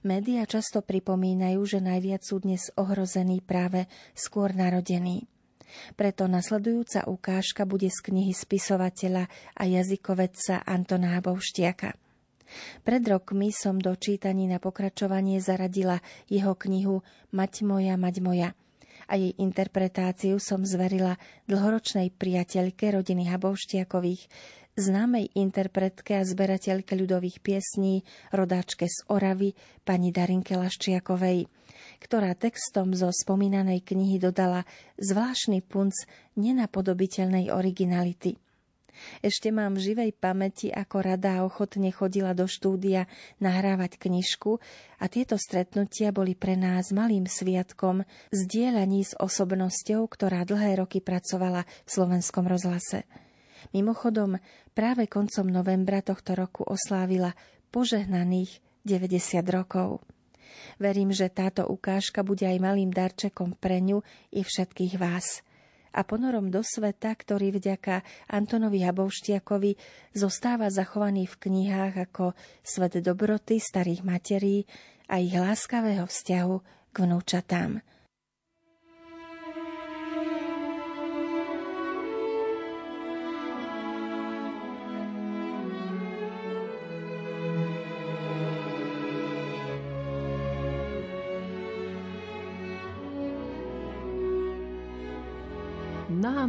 Média 0.00 0.48
často 0.48 0.80
pripomínajú, 0.80 1.60
že 1.68 1.84
najviac 1.84 2.24
sú 2.24 2.40
dnes 2.40 2.72
ohrození 2.80 3.44
práve 3.44 3.84
skôr 4.16 4.56
narodení. 4.56 5.28
Preto 6.00 6.24
nasledujúca 6.24 7.04
ukážka 7.04 7.68
bude 7.68 7.92
z 7.92 8.00
knihy 8.00 8.32
spisovateľa 8.32 9.28
a 9.60 9.62
jazykovedca 9.68 10.64
Antona 10.64 11.20
Habovštiaka– 11.20 11.92
pred 12.82 13.02
rokmi 13.04 13.50
som 13.50 13.78
do 13.78 13.94
čítaní 13.96 14.46
na 14.50 14.62
pokračovanie 14.62 15.38
zaradila 15.38 16.02
jeho 16.30 16.54
knihu 16.54 17.02
Mať 17.30 17.62
moja, 17.62 17.94
mať 17.94 18.16
moja. 18.20 18.48
A 19.10 19.18
jej 19.18 19.34
interpretáciu 19.38 20.38
som 20.38 20.62
zverila 20.62 21.18
dlhoročnej 21.50 22.14
priateľke 22.14 22.90
rodiny 22.94 23.26
Habovštiakových, 23.30 24.26
známej 24.78 25.34
interpretke 25.34 26.18
a 26.18 26.26
zberateľke 26.26 26.94
ľudových 26.94 27.42
piesní, 27.42 28.06
rodáčke 28.30 28.86
z 28.86 28.98
Oravy, 29.10 29.54
pani 29.82 30.14
Darinke 30.14 30.54
Laščiakovej, 30.54 31.46
ktorá 32.02 32.34
textom 32.38 32.94
zo 32.94 33.10
spomínanej 33.10 33.82
knihy 33.82 34.22
dodala 34.22 34.62
zvláštny 34.98 35.62
punc 35.66 35.94
nenapodobiteľnej 36.38 37.50
originality– 37.50 38.38
ešte 39.20 39.50
mám 39.54 39.76
v 39.76 39.92
živej 39.92 40.10
pamäti, 40.16 40.68
ako 40.70 41.02
rada 41.02 41.42
ochotne 41.42 41.90
chodila 41.90 42.32
do 42.36 42.46
štúdia 42.48 43.10
nahrávať 43.42 43.98
knižku 43.98 44.60
a 45.00 45.04
tieto 45.10 45.36
stretnutia 45.40 46.12
boli 46.14 46.36
pre 46.36 46.54
nás 46.54 46.92
malým 46.94 47.26
sviatkom 47.26 48.04
zdieľaní 48.30 49.06
s 49.06 49.12
osobnosťou, 49.18 50.06
ktorá 50.06 50.44
dlhé 50.44 50.80
roky 50.80 50.98
pracovala 51.02 51.66
v 51.84 51.90
slovenskom 51.90 52.46
rozhlase. 52.46 53.08
Mimochodom, 53.76 54.40
práve 54.72 55.04
koncom 55.06 55.44
novembra 55.44 56.00
tohto 56.00 56.32
roku 56.32 56.64
oslávila 56.64 57.36
požehnaných 57.68 58.62
90 58.88 59.44
rokov. 59.52 60.00
Verím, 60.80 61.12
že 61.12 61.28
táto 61.28 61.68
ukážka 61.68 62.24
bude 62.24 62.48
aj 62.48 62.58
malým 62.58 62.90
darčekom 62.90 63.54
pre 63.60 63.78
ňu 63.84 64.00
i 64.32 64.40
všetkých 64.40 64.96
vás– 64.96 65.26
a 65.90 66.00
ponorom 66.06 66.48
do 66.48 66.62
sveta, 66.62 67.12
ktorý 67.14 67.54
vďaka 67.58 68.02
Antonovi 68.30 68.86
Habovštiakovi 68.86 69.74
zostáva 70.14 70.70
zachovaný 70.70 71.26
v 71.26 71.36
knihách 71.36 71.94
ako 72.10 72.32
svet 72.62 73.02
dobroty 73.02 73.58
starých 73.58 74.06
materí 74.06 74.64
a 75.10 75.18
ich 75.18 75.34
láskavého 75.34 76.06
vzťahu 76.06 76.56
k 76.90 76.96
vnúčatám. 77.02 77.82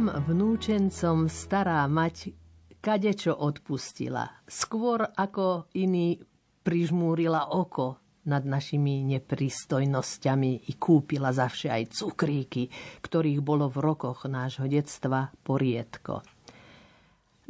Nám, 0.02 0.26
vnúčencom, 0.34 1.30
stará 1.30 1.86
mať 1.86 2.34
kadečo 2.82 3.38
odpustila. 3.38 4.26
Skôr 4.50 5.06
ako 5.06 5.70
iný 5.78 6.18
prižmúrila 6.66 7.54
oko 7.54 8.02
nad 8.26 8.42
našimi 8.42 9.06
nepristojnosťami 9.06 10.66
i 10.66 10.72
kúpila 10.74 11.30
zavše 11.30 11.70
aj 11.70 11.94
cukríky, 11.94 12.66
ktorých 12.98 13.46
bolo 13.46 13.70
v 13.70 13.78
rokoch 13.78 14.26
nášho 14.26 14.66
detstva 14.66 15.30
poriedko. 15.46 16.26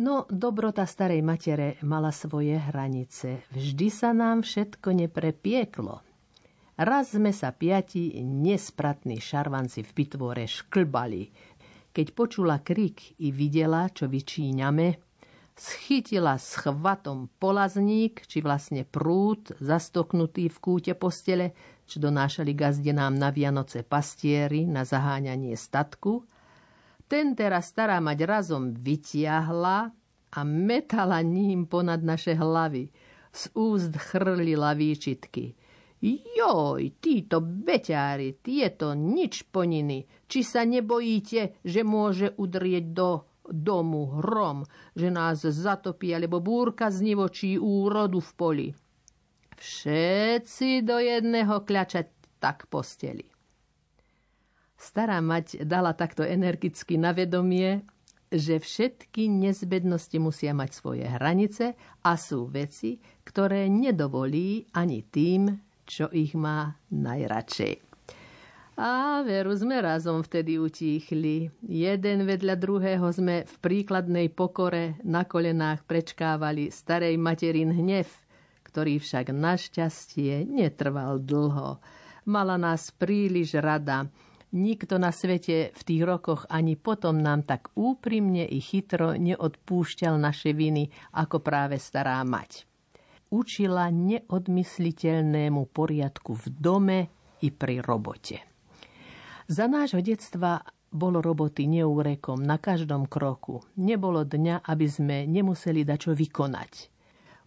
No, 0.05 0.29
dobrota 0.29 0.85
starej 0.85 1.25
matere 1.25 1.81
mala 1.89 2.13
svoje 2.13 2.61
hranice. 2.61 3.49
Vždy 3.57 3.89
sa 3.89 4.13
nám 4.13 4.45
všetko 4.45 4.93
neprepieklo. 4.93 6.05
Raz 6.73 7.13
sme 7.13 7.37
sa 7.37 7.53
piati 7.53 8.17
nespratní 8.25 9.21
šarvanci 9.21 9.85
v 9.85 9.91
pitvore 9.93 10.49
šklbali, 10.49 11.29
keď 11.93 12.07
počula 12.17 12.59
krik 12.65 13.21
i 13.21 13.29
videla, 13.29 13.93
čo 13.93 14.09
vyčíňame, 14.09 14.97
schytila 15.53 16.41
s 16.41 16.57
chvatom 16.65 17.29
polazník, 17.37 18.25
či 18.25 18.41
vlastne 18.41 18.89
prúd, 18.89 19.53
zastoknutý 19.61 20.49
v 20.49 20.59
kúte 20.59 20.93
postele, 20.97 21.53
čo 21.85 22.01
donášali 22.01 22.57
gazdenám 22.57 23.13
na 23.13 23.29
Vianoce 23.29 23.85
pastieri 23.85 24.65
na 24.65 24.89
zaháňanie 24.89 25.53
statku. 25.53 26.25
Ten 27.05 27.37
teraz 27.37 27.69
stará 27.69 28.01
mať 28.01 28.25
razom 28.25 28.73
vytiahla 28.73 29.93
a 30.33 30.41
metala 30.49 31.21
ním 31.21 31.69
ponad 31.69 32.01
naše 32.01 32.33
hlavy. 32.33 32.89
Z 33.33 33.53
úst 33.53 33.93
chrlila 34.01 34.73
výčitky– 34.73 35.53
Joj, 36.03 36.99
títo 36.99 37.39
beťári, 37.39 38.43
tieto 38.43 38.91
nič 38.91 39.47
poniny, 39.47 40.27
či 40.27 40.43
sa 40.43 40.67
nebojíte, 40.67 41.63
že 41.63 41.87
môže 41.87 42.35
udrieť 42.35 42.91
do 42.91 43.11
domu 43.47 44.19
hrom, 44.19 44.67
že 44.99 45.15
nás 45.15 45.47
zatopí, 45.47 46.11
alebo 46.11 46.43
búrka 46.43 46.91
znivočí 46.91 47.55
úrodu 47.55 48.19
v 48.19 48.31
poli. 48.35 48.69
Všetci 49.55 50.83
do 50.83 50.99
jedného 50.99 51.63
kľačať 51.63 52.07
tak 52.43 52.67
posteli. 52.67 53.23
Stará 54.75 55.23
mať 55.23 55.63
dala 55.63 55.95
takto 55.95 56.27
energicky 56.27 56.99
na 56.99 57.15
vedomie, 57.15 57.87
že 58.27 58.59
všetky 58.59 59.31
nezbednosti 59.31 60.19
musia 60.19 60.51
mať 60.51 60.71
svoje 60.75 61.07
hranice 61.07 61.79
a 62.03 62.19
sú 62.19 62.51
veci, 62.51 62.99
ktoré 63.23 63.71
nedovolí 63.71 64.67
ani 64.75 65.07
tým, 65.07 65.47
čo 65.87 66.09
ich 66.13 66.33
má 66.33 66.79
najradšej. 66.91 67.93
A 68.73 69.21
veru 69.21 69.53
sme 69.53 69.85
razom 69.85 70.25
vtedy 70.25 70.57
utíchli. 70.57 71.53
Jeden 71.61 72.25
vedľa 72.25 72.57
druhého 72.57 73.05
sme 73.13 73.45
v 73.45 73.55
príkladnej 73.61 74.33
pokore 74.33 74.97
na 75.05 75.29
kolenách 75.29 75.85
prečkávali 75.85 76.73
starej 76.73 77.21
materin 77.21 77.69
hnev, 77.69 78.09
ktorý 78.65 78.97
však 78.97 79.29
našťastie 79.29 80.49
netrval 80.49 81.21
dlho. 81.21 81.85
Mala 82.25 82.57
nás 82.57 82.89
príliš 82.97 83.61
rada. 83.61 84.09
Nikto 84.57 84.97
na 84.97 85.13
svete 85.13 85.73
v 85.77 85.83
tých 85.85 86.03
rokoch 86.05 86.49
ani 86.49 86.77
potom 86.81 87.21
nám 87.21 87.45
tak 87.45 87.69
úprimne 87.77 88.49
i 88.49 88.57
chytro 88.61 89.21
neodpúšťal 89.21 90.17
naše 90.17 90.57
viny, 90.57 90.89
ako 91.13 91.45
práve 91.45 91.77
stará 91.77 92.25
mať 92.25 92.72
učila 93.33 93.89
neodmysliteľnému 93.89 95.73
poriadku 95.73 96.37
v 96.37 96.47
dome 96.53 96.99
i 97.41 97.49
pri 97.49 97.81
robote. 97.81 98.45
Za 99.49 99.67
nášho 99.67 100.05
detstva 100.05 100.61
bolo 100.93 101.25
roboty 101.25 101.65
neúrekom 101.65 102.45
na 102.45 102.61
každom 102.61 103.09
kroku. 103.09 103.65
Nebolo 103.81 104.29
dňa, 104.29 104.69
aby 104.69 104.87
sme 104.87 105.17
nemuseli 105.25 105.83
dačo 105.89 106.13
vykonať. 106.13 106.93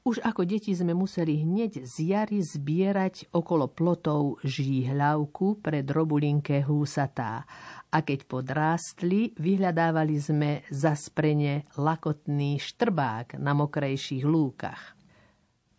Už 0.05 0.21
ako 0.21 0.45
deti 0.45 0.69
sme 0.69 0.93
museli 0.93 1.41
hneď 1.41 1.81
z 1.81 2.13
jary 2.13 2.38
zbierať 2.38 3.33
okolo 3.33 3.65
plotov 3.73 4.38
žíhľavku 4.45 5.65
pre 5.65 5.81
drobulinké 5.81 6.61
húsatá 6.61 7.41
a 7.89 7.97
keď 8.05 8.29
podrástli, 8.29 9.33
vyhľadávali 9.33 10.17
sme 10.21 10.61
za 10.69 10.93
sprene 10.93 11.65
lakotný 11.81 12.61
štrbák 12.61 13.41
na 13.41 13.57
mokrejších 13.57 14.21
lúkach. 14.29 14.95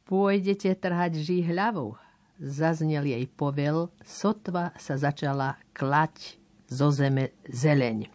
Pôjdete 0.06 0.70
trhať 0.78 1.18
žihľavou, 1.18 1.98
zaznel 2.38 3.10
jej 3.10 3.26
povel, 3.26 3.90
sotva 4.06 4.70
sa 4.78 4.94
začala 4.94 5.58
klať 5.74 6.38
zo 6.70 6.94
zeme 6.94 7.34
zeleň. 7.50 8.06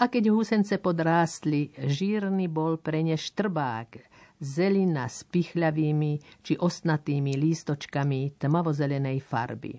A 0.00 0.08
keď 0.08 0.32
húsence 0.32 0.72
podrástli, 0.80 1.76
žírny 1.76 2.48
bol 2.48 2.80
pre 2.80 3.04
ne 3.04 3.20
štrbák, 3.20 4.00
zelina 4.40 5.12
s 5.12 5.28
pichľavými 5.28 6.40
či 6.40 6.56
osnatými 6.56 7.36
lístočkami 7.36 8.40
tmavozelenej 8.40 9.20
farby. 9.20 9.76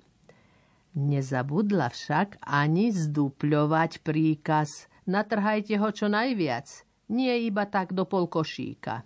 Nezabudla 0.97 1.89
však 1.89 2.41
ani 2.41 2.93
zdupľovať 2.93 4.05
príkaz 4.05 4.89
natrhajte 5.09 5.77
ho 5.77 5.89
čo 5.89 6.05
najviac, 6.05 6.85
nie 7.13 7.49
iba 7.49 7.65
tak 7.65 7.97
do 7.97 8.05
polkošíka. 8.05 9.05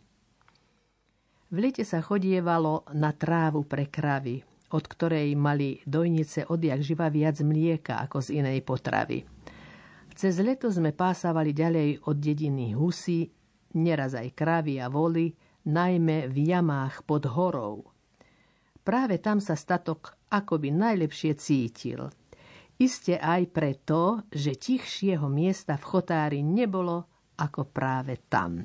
V 1.51 1.59
lete 1.59 1.83
sa 1.83 1.99
chodievalo 1.99 2.87
na 2.95 3.11
trávu 3.11 3.67
pre 3.67 3.91
kravy, 3.91 4.39
od 4.71 4.83
ktorej 4.87 5.35
mali 5.35 5.83
dojnice 5.83 6.47
odjak 6.47 6.79
živa 6.79 7.11
viac 7.11 7.43
mlieka 7.43 7.99
ako 8.07 8.23
z 8.23 8.39
inej 8.39 8.63
potravy. 8.63 9.27
Cez 10.15 10.39
leto 10.39 10.71
sme 10.71 10.95
pásavali 10.95 11.51
ďalej 11.51 12.07
od 12.07 12.15
dediny 12.15 12.71
husy, 12.71 13.27
neraz 13.75 14.15
aj 14.15 14.31
kravy 14.31 14.79
a 14.79 14.87
voly, 14.87 15.35
najmä 15.67 16.31
v 16.31 16.37
jamách 16.55 17.03
pod 17.03 17.27
horou. 17.27 17.83
Práve 18.79 19.19
tam 19.19 19.43
sa 19.43 19.59
statok 19.59 20.15
akoby 20.31 20.71
najlepšie 20.71 21.35
cítil. 21.35 22.07
Iste 22.79 23.19
aj 23.19 23.51
preto, 23.51 24.23
že 24.31 24.55
tichšieho 24.55 25.27
miesta 25.27 25.75
v 25.75 25.83
chotári 25.83 26.39
nebolo 26.47 27.27
ako 27.35 27.67
práve 27.67 28.23
tam. 28.31 28.63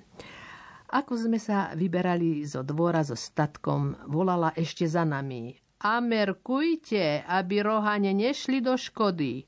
Ako 0.87 1.18
sme 1.18 1.43
sa 1.43 1.74
vyberali 1.74 2.47
zo 2.47 2.62
dvora 2.62 3.03
so 3.03 3.18
statkom, 3.18 4.07
volala 4.07 4.55
ešte 4.55 4.87
za 4.87 5.03
nami. 5.03 5.59
A 5.82 5.99
merkujte, 5.99 7.26
aby 7.26 7.61
rohane 7.61 8.14
nešli 8.14 8.62
do 8.62 8.78
škody, 8.78 9.45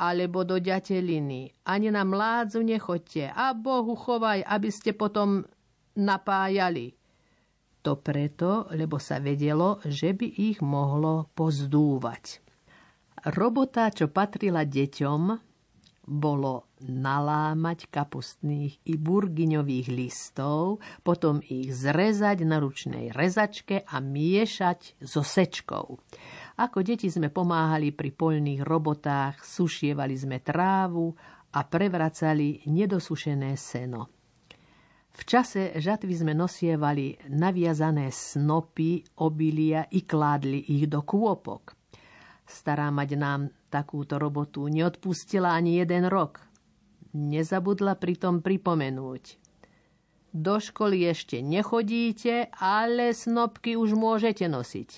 alebo 0.00 0.48
do 0.48 0.56
ďateliny. 0.56 1.52
Ani 1.68 1.92
na 1.92 2.08
mládzu 2.08 2.64
nechoďte 2.64 3.28
a 3.36 3.52
Bohu 3.52 3.92
chovaj, 3.92 4.40
aby 4.40 4.72
ste 4.72 4.96
potom 4.96 5.44
napájali. 5.92 6.96
To 7.84 8.00
preto, 8.00 8.68
lebo 8.72 8.96
sa 8.96 9.20
vedelo, 9.20 9.80
že 9.84 10.16
by 10.16 10.26
ich 10.52 10.58
mohlo 10.64 11.28
pozdúvať. 11.36 12.40
Robota, 13.36 13.92
čo 13.92 14.08
patrila 14.08 14.64
deťom, 14.64 15.49
bolo 16.10 16.74
nalámať 16.82 17.86
kapustných 17.86 18.82
i 18.90 18.98
burgiňových 18.98 19.88
listov, 19.94 20.82
potom 21.06 21.38
ich 21.46 21.70
zrezať 21.70 22.42
na 22.42 22.58
ručnej 22.58 23.14
rezačke 23.14 23.86
a 23.86 24.02
miešať 24.02 24.98
so 24.98 25.22
sečkou. 25.22 26.02
Ako 26.58 26.82
deti 26.82 27.06
sme 27.06 27.30
pomáhali 27.30 27.94
pri 27.94 28.10
poľných 28.10 28.66
robotách, 28.66 29.46
sušievali 29.46 30.18
sme 30.18 30.42
trávu 30.42 31.14
a 31.54 31.62
prevracali 31.62 32.66
nedosušené 32.66 33.54
seno. 33.54 34.10
V 35.10 35.22
čase 35.26 35.78
žatvy 35.78 36.14
sme 36.26 36.32
nosievali 36.34 37.14
naviazané 37.30 38.10
snopy, 38.10 39.22
obilia 39.22 39.86
i 39.94 40.06
kládli 40.06 40.74
ich 40.74 40.86
do 40.90 41.02
kôpok. 41.02 41.74
Stará 42.46 42.90
mať 42.90 43.10
nám 43.14 43.40
takúto 43.70 44.18
robotu 44.18 44.66
neodpustila 44.66 45.54
ani 45.54 45.78
jeden 45.78 46.10
rok. 46.10 46.42
Nezabudla 47.14 47.94
pritom 47.96 48.42
pripomenúť. 48.42 49.38
Do 50.30 50.62
školy 50.62 51.10
ešte 51.10 51.42
nechodíte, 51.42 52.54
ale 52.58 53.14
snopky 53.14 53.74
už 53.74 53.98
môžete 53.98 54.46
nosiť. 54.46 54.90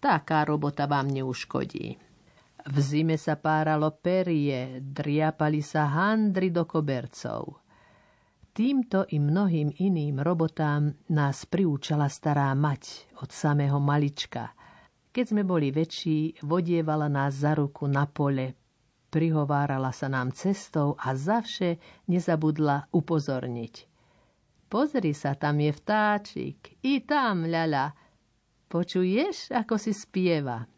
Taká 0.00 0.44
robota 0.44 0.84
vám 0.88 1.08
neuškodí. 1.12 1.96
V 2.66 2.76
zime 2.80 3.16
sa 3.20 3.36
páralo 3.36 3.92
perie, 3.96 4.80
driapali 4.80 5.60
sa 5.60 5.88
handry 5.92 6.52
do 6.52 6.64
kobercov. 6.64 7.64
Týmto 8.56 9.04
i 9.12 9.20
mnohým 9.20 9.76
iným 9.76 10.24
robotám 10.24 10.88
nás 11.12 11.44
priúčala 11.44 12.08
stará 12.08 12.48
mať 12.56 13.12
od 13.20 13.28
samého 13.32 13.76
malička– 13.80 14.52
keď 15.16 15.32
sme 15.32 15.48
boli 15.48 15.72
väčší, 15.72 16.44
vodievala 16.44 17.08
nás 17.08 17.40
za 17.40 17.56
ruku 17.56 17.88
na 17.88 18.04
pole, 18.04 18.52
prihovárala 19.08 19.88
sa 19.88 20.12
nám 20.12 20.36
cestou 20.36 20.92
a 21.00 21.16
zavše 21.16 21.80
nezabudla 22.04 22.92
upozorniť. 22.92 23.74
Pozri 24.68 25.16
sa, 25.16 25.32
tam 25.32 25.64
je 25.64 25.72
vtáčik. 25.72 26.84
I 26.84 27.00
tam, 27.08 27.48
ľaľa. 27.48 27.96
Počuješ, 28.68 29.56
ako 29.56 29.80
si 29.80 29.96
spieva? 29.96 30.68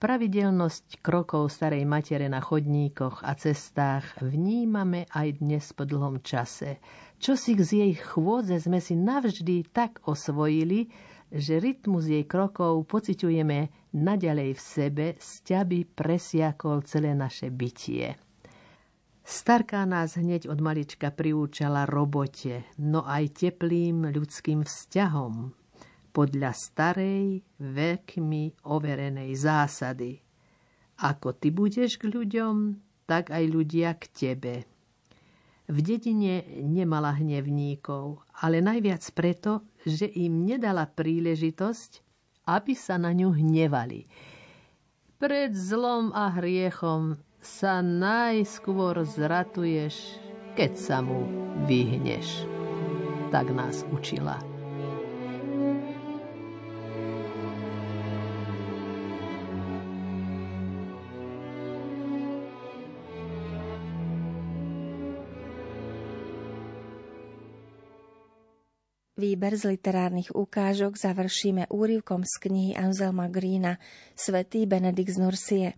Pravidelnosť 0.00 1.04
krokov 1.04 1.52
starej 1.52 1.84
matere 1.84 2.32
na 2.32 2.40
chodníkoch 2.40 3.20
a 3.20 3.36
cestách 3.36 4.16
vnímame 4.24 5.04
aj 5.12 5.44
dnes 5.44 5.64
po 5.76 5.84
dlhom 5.84 6.24
čase. 6.24 6.80
Čo 7.20 7.36
si 7.36 7.52
z 7.52 7.84
jej 7.84 7.92
chôdze 8.00 8.64
sme 8.64 8.80
si 8.80 8.96
navždy 8.96 9.68
tak 9.76 10.00
osvojili, 10.08 10.88
že 11.34 11.58
rytmus 11.58 12.06
jej 12.06 12.22
krokov 12.30 12.86
pociťujeme 12.86 13.90
naďalej 13.98 14.50
v 14.54 14.60
sebe, 14.62 15.06
sťaby 15.18 15.82
presiakol 15.90 16.86
celé 16.86 17.10
naše 17.10 17.50
bytie. 17.50 18.14
Starka 19.24 19.82
nás 19.88 20.14
hneď 20.14 20.46
od 20.46 20.62
malička 20.62 21.10
priúčala 21.10 21.88
robote, 21.90 22.70
no 22.78 23.02
aj 23.02 23.42
teplým 23.42 24.14
ľudským 24.14 24.62
vzťahom, 24.62 25.50
podľa 26.14 26.52
starej, 26.54 27.42
veľkmi 27.58 28.62
overenej 28.68 29.34
zásady. 29.34 30.22
Ako 31.02 31.34
ty 31.34 31.50
budeš 31.50 31.98
k 31.98 32.14
ľuďom, 32.14 32.78
tak 33.10 33.34
aj 33.34 33.44
ľudia 33.50 33.98
k 33.98 34.04
tebe. 34.12 34.54
V 35.64 35.78
dedine 35.80 36.44
nemala 36.60 37.16
hnevníkov, 37.16 38.23
ale 38.42 38.64
najviac 38.64 39.04
preto, 39.14 39.66
že 39.84 40.08
im 40.08 40.48
nedala 40.48 40.88
príležitosť, 40.88 42.02
aby 42.48 42.72
sa 42.74 42.98
na 42.98 43.12
ňu 43.12 43.34
hnevali. 43.36 44.08
Pred 45.20 45.52
zlom 45.54 46.10
a 46.10 46.32
hriechom 46.34 47.20
sa 47.44 47.84
najskôr 47.84 49.04
zratuješ, 49.04 50.18
keď 50.56 50.72
sa 50.74 50.98
mu 51.04 51.28
vyhneš. 51.68 52.48
Tak 53.28 53.52
nás 53.52 53.84
učila. 53.92 54.53
Výber 69.14 69.54
z 69.54 69.78
literárnych 69.78 70.34
ukážok 70.34 70.98
završíme 70.98 71.70
úrivkom 71.70 72.26
z 72.26 72.34
knihy 72.42 72.72
Anselma 72.74 73.30
Greena 73.30 73.78
Svetý 74.18 74.66
Benedikt 74.66 75.14
z 75.14 75.18
Nursie. 75.22 75.68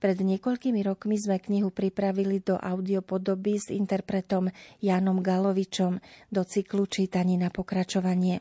Pred 0.00 0.16
niekoľkými 0.16 0.80
rokmi 0.80 1.20
sme 1.20 1.36
knihu 1.36 1.68
pripravili 1.68 2.40
do 2.40 2.56
audiopodoby 2.56 3.60
s 3.60 3.68
interpretom 3.68 4.48
Jánom 4.80 5.20
Galovičom 5.20 6.00
do 6.32 6.42
cyklu 6.48 6.88
Čítaní 6.88 7.36
na 7.36 7.52
pokračovanie. 7.52 8.40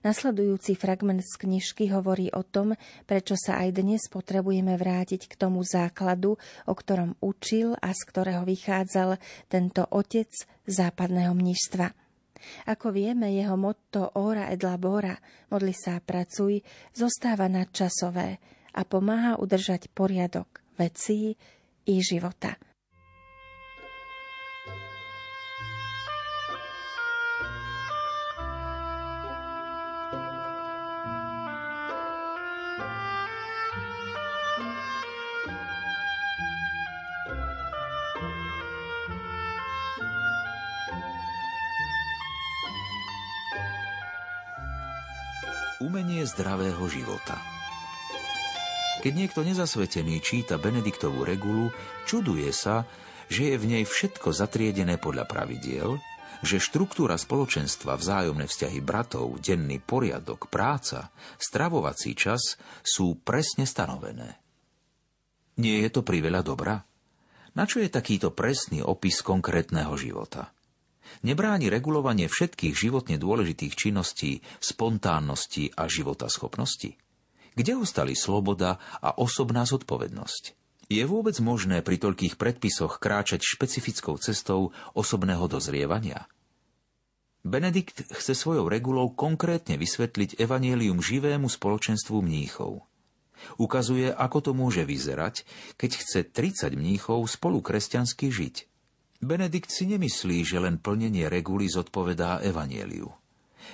Nasledujúci 0.00 0.72
fragment 0.80 1.20
z 1.20 1.44
knižky 1.44 1.92
hovorí 1.92 2.32
o 2.32 2.40
tom, 2.40 2.72
prečo 3.04 3.36
sa 3.36 3.60
aj 3.60 3.76
dnes 3.76 4.08
potrebujeme 4.08 4.72
vrátiť 4.80 5.28
k 5.28 5.36
tomu 5.36 5.60
základu, 5.68 6.40
o 6.64 6.72
ktorom 6.72 7.12
učil 7.20 7.76
a 7.76 7.92
z 7.92 8.00
ktorého 8.08 8.40
vychádzal 8.48 9.20
tento 9.52 9.84
otec 9.92 10.32
západného 10.64 11.36
mnižstva. 11.36 12.09
Ako 12.68 12.94
vieme, 12.94 13.32
jeho 13.32 13.56
motto 13.58 14.16
Ora 14.16 14.48
et 14.52 14.60
labora, 14.62 15.16
modli 15.52 15.74
sa 15.74 15.98
a 15.98 16.04
pracuj, 16.04 16.62
zostáva 16.94 17.50
nadčasové 17.50 18.40
a 18.76 18.82
pomáha 18.86 19.36
udržať 19.40 19.90
poriadok 19.90 20.62
vecí 20.78 21.34
i 21.84 21.94
života. 22.00 22.56
Umenie 45.80 46.28
zdravého 46.28 46.84
života. 46.86 47.40
Keď 49.00 49.12
niekto 49.16 49.40
nezasvetený 49.40 50.20
číta 50.20 50.60
Benediktovú 50.60 51.24
regulu, 51.24 51.72
čuduje 52.04 52.52
sa, 52.52 52.84
že 53.32 53.52
je 53.52 53.56
v 53.56 53.64
nej 53.64 53.84
všetko 53.88 54.36
zatriedené 54.36 55.00
podľa 55.00 55.24
pravidiel, 55.24 55.96
že 56.44 56.60
štruktúra 56.60 57.16
spoločenstva, 57.16 57.96
vzájomné 57.96 58.44
vzťahy 58.44 58.80
bratov, 58.84 59.40
denný 59.40 59.80
poriadok, 59.80 60.52
práca, 60.52 61.08
stravovací 61.40 62.12
čas 62.12 62.60
sú 62.84 63.20
presne 63.20 63.64
stanovené. 63.64 64.40
Nie 65.60 65.84
je 65.84 65.90
to 65.92 66.00
priveľa 66.04 66.40
dobra? 66.44 66.76
Na 67.56 67.64
čo 67.64 67.80
je 67.80 67.92
takýto 67.92 68.32
presný 68.32 68.80
opis 68.84 69.20
konkrétneho 69.20 69.92
života? 69.96 70.52
Nebráni 71.20 71.68
regulovanie 71.68 72.30
všetkých 72.30 72.74
životne 72.74 73.20
dôležitých 73.20 73.76
činností, 73.76 74.40
spontánnosti 74.62 75.74
a 75.76 75.84
života 75.90 76.32
schopnosti? 76.32 76.96
Kde 77.58 77.72
ostali 77.76 78.16
sloboda 78.16 78.80
a 79.02 79.18
osobná 79.18 79.66
zodpovednosť? 79.66 80.56
Je 80.90 81.02
vôbec 81.06 81.38
možné 81.38 81.86
pri 81.86 82.02
toľkých 82.02 82.34
predpisoch 82.34 82.98
kráčať 82.98 83.46
špecifickou 83.46 84.18
cestou 84.18 84.74
osobného 84.96 85.46
dozrievania? 85.46 86.26
Benedikt 87.46 88.10
chce 88.10 88.36
svojou 88.36 88.68
regulou 88.68 89.08
konkrétne 89.14 89.80
vysvetliť 89.80 90.36
evanielium 90.42 91.00
živému 91.00 91.48
spoločenstvu 91.48 92.20
mníchov. 92.20 92.84
Ukazuje, 93.56 94.12
ako 94.12 94.38
to 94.44 94.52
môže 94.52 94.84
vyzerať, 94.84 95.48
keď 95.80 95.90
chce 95.96 96.20
30 96.28 96.76
mníchov 96.76 97.24
spolu 97.24 97.64
kresťansky 97.64 98.28
žiť– 98.28 98.56
Benedikt 99.20 99.68
si 99.68 99.84
nemyslí, 99.84 100.48
že 100.48 100.56
len 100.56 100.80
plnenie 100.80 101.28
reguly 101.28 101.68
zodpovedá 101.68 102.40
evanieliu. 102.40 103.04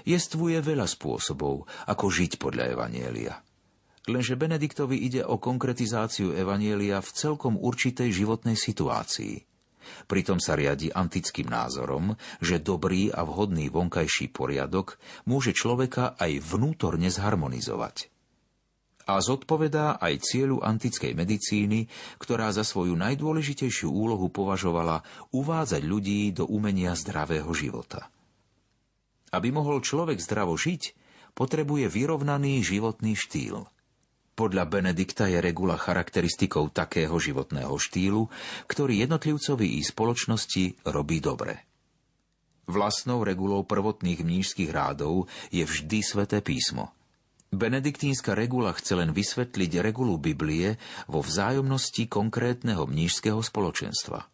Jestvuje 0.03 0.59
veľa 0.59 0.91
spôsobov, 0.91 1.71
ako 1.87 2.05
žiť 2.11 2.43
podľa 2.43 2.75
evanielia. 2.75 3.39
Lenže 4.11 4.35
Benediktovi 4.35 5.07
ide 5.07 5.23
o 5.23 5.39
konkretizáciu 5.39 6.35
evanielia 6.35 6.99
v 6.99 7.11
celkom 7.15 7.55
určitej 7.63 8.11
životnej 8.11 8.59
situácii. 8.59 9.47
Pritom 10.11 10.43
sa 10.43 10.59
riadi 10.59 10.91
antickým 10.91 11.47
názorom, 11.47 12.19
že 12.43 12.59
dobrý 12.59 13.15
a 13.15 13.23
vhodný 13.23 13.71
vonkajší 13.71 14.35
poriadok 14.35 14.99
môže 15.31 15.55
človeka 15.55 16.19
aj 16.19 16.43
vnútorne 16.43 17.07
zharmonizovať 17.07 18.16
a 19.07 19.23
zodpovedá 19.23 20.03
aj 20.03 20.27
cieľu 20.27 20.59
antickej 20.67 21.15
medicíny, 21.15 21.87
ktorá 22.19 22.51
za 22.51 22.67
svoju 22.67 22.99
najdôležitejšiu 22.99 23.87
úlohu 23.87 24.27
považovala 24.27 25.07
uvádzať 25.31 25.83
ľudí 25.87 26.35
do 26.35 26.51
umenia 26.51 26.99
zdravého 26.99 27.49
života. 27.55 28.11
Aby 29.31 29.55
mohol 29.55 29.79
človek 29.79 30.19
zdravo 30.19 30.59
žiť, 30.59 30.99
potrebuje 31.39 31.87
vyrovnaný 31.87 32.67
životný 32.67 33.15
štýl. 33.15 33.71
Podľa 34.37 34.69
Benedikta 34.69 35.31
je 35.33 35.41
regula 35.41 35.81
charakteristikou 35.81 36.69
takého 36.69 37.17
životného 37.17 37.73
štýlu, 37.73 38.29
ktorý 38.69 39.01
jednotlivcovi 39.07 39.81
i 39.81 39.81
spoločnosti 39.81 40.85
robí 40.93 41.25
dobre. 41.25 41.65
Vlastnou 42.67 43.23
regulou 43.23 43.63
prvotných 43.63 44.27
mnížských 44.27 44.71
rádov 44.75 45.31
je 45.55 45.63
vždy 45.63 45.99
sveté 46.03 46.43
písmo– 46.43 46.91
Benediktínska 47.55 48.35
regula 48.35 48.75
chce 48.75 48.99
len 48.99 49.15
vysvetliť 49.15 49.79
regulu 49.79 50.19
Biblie 50.19 50.75
vo 51.07 51.23
vzájomnosti 51.23 52.11
konkrétneho 52.11 52.91
mnížského 52.91 53.39
spoločenstva. 53.39 54.27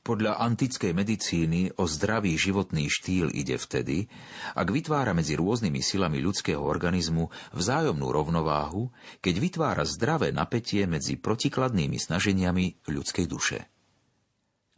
Podľa 0.00 0.38
antickej 0.38 0.94
medicíny 0.94 1.76
o 1.76 1.84
zdravý 1.84 2.38
životný 2.38 2.86
štýl 2.86 3.28
ide 3.34 3.58
vtedy, 3.58 4.06
ak 4.54 4.70
vytvára 4.70 5.12
medzi 5.12 5.34
rôznymi 5.34 5.82
silami 5.82 6.22
ľudského 6.22 6.62
organizmu 6.62 7.28
vzájomnú 7.52 8.06
rovnováhu, 8.14 8.88
keď 9.18 9.34
vytvára 9.36 9.82
zdravé 9.82 10.30
napätie 10.30 10.86
medzi 10.86 11.18
protikladnými 11.18 11.98
snaženiami 11.98 12.86
ľudskej 12.86 13.26
duše. 13.26 13.66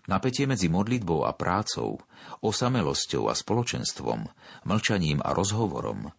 Napätie 0.09 0.49
medzi 0.49 0.72
modlitbou 0.72 1.29
a 1.29 1.37
prácou, 1.37 2.01
osamelosťou 2.41 3.29
a 3.29 3.37
spoločenstvom, 3.37 4.24
mlčaním 4.64 5.20
a 5.20 5.31
rozhovorom– 5.37 6.09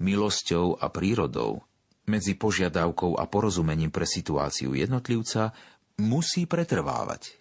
milosťou 0.00 0.80
a 0.80 0.88
prírodou, 0.88 1.62
medzi 2.08 2.34
požiadavkou 2.34 3.20
a 3.20 3.24
porozumením 3.30 3.94
pre 3.94 4.08
situáciu 4.08 4.74
jednotlivca, 4.74 5.54
musí 6.00 6.48
pretrvávať. 6.48 7.38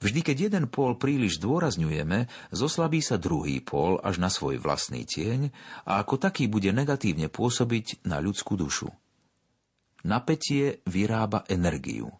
Vždy, 0.00 0.20
keď 0.24 0.36
jeden 0.50 0.64
pól 0.72 0.96
príliš 0.96 1.38
zdôrazňujeme, 1.38 2.26
zoslabí 2.50 3.04
sa 3.04 3.20
druhý 3.20 3.60
pól 3.60 4.00
až 4.00 4.18
na 4.18 4.32
svoj 4.32 4.58
vlastný 4.58 5.04
tieň 5.04 5.52
a 5.86 6.00
ako 6.02 6.18
taký 6.18 6.48
bude 6.48 6.72
negatívne 6.72 7.28
pôsobiť 7.28 8.04
na 8.08 8.18
ľudskú 8.18 8.56
dušu. 8.56 8.88
Napätie 10.04 10.84
vyrába 10.84 11.48
energiu. 11.48 12.12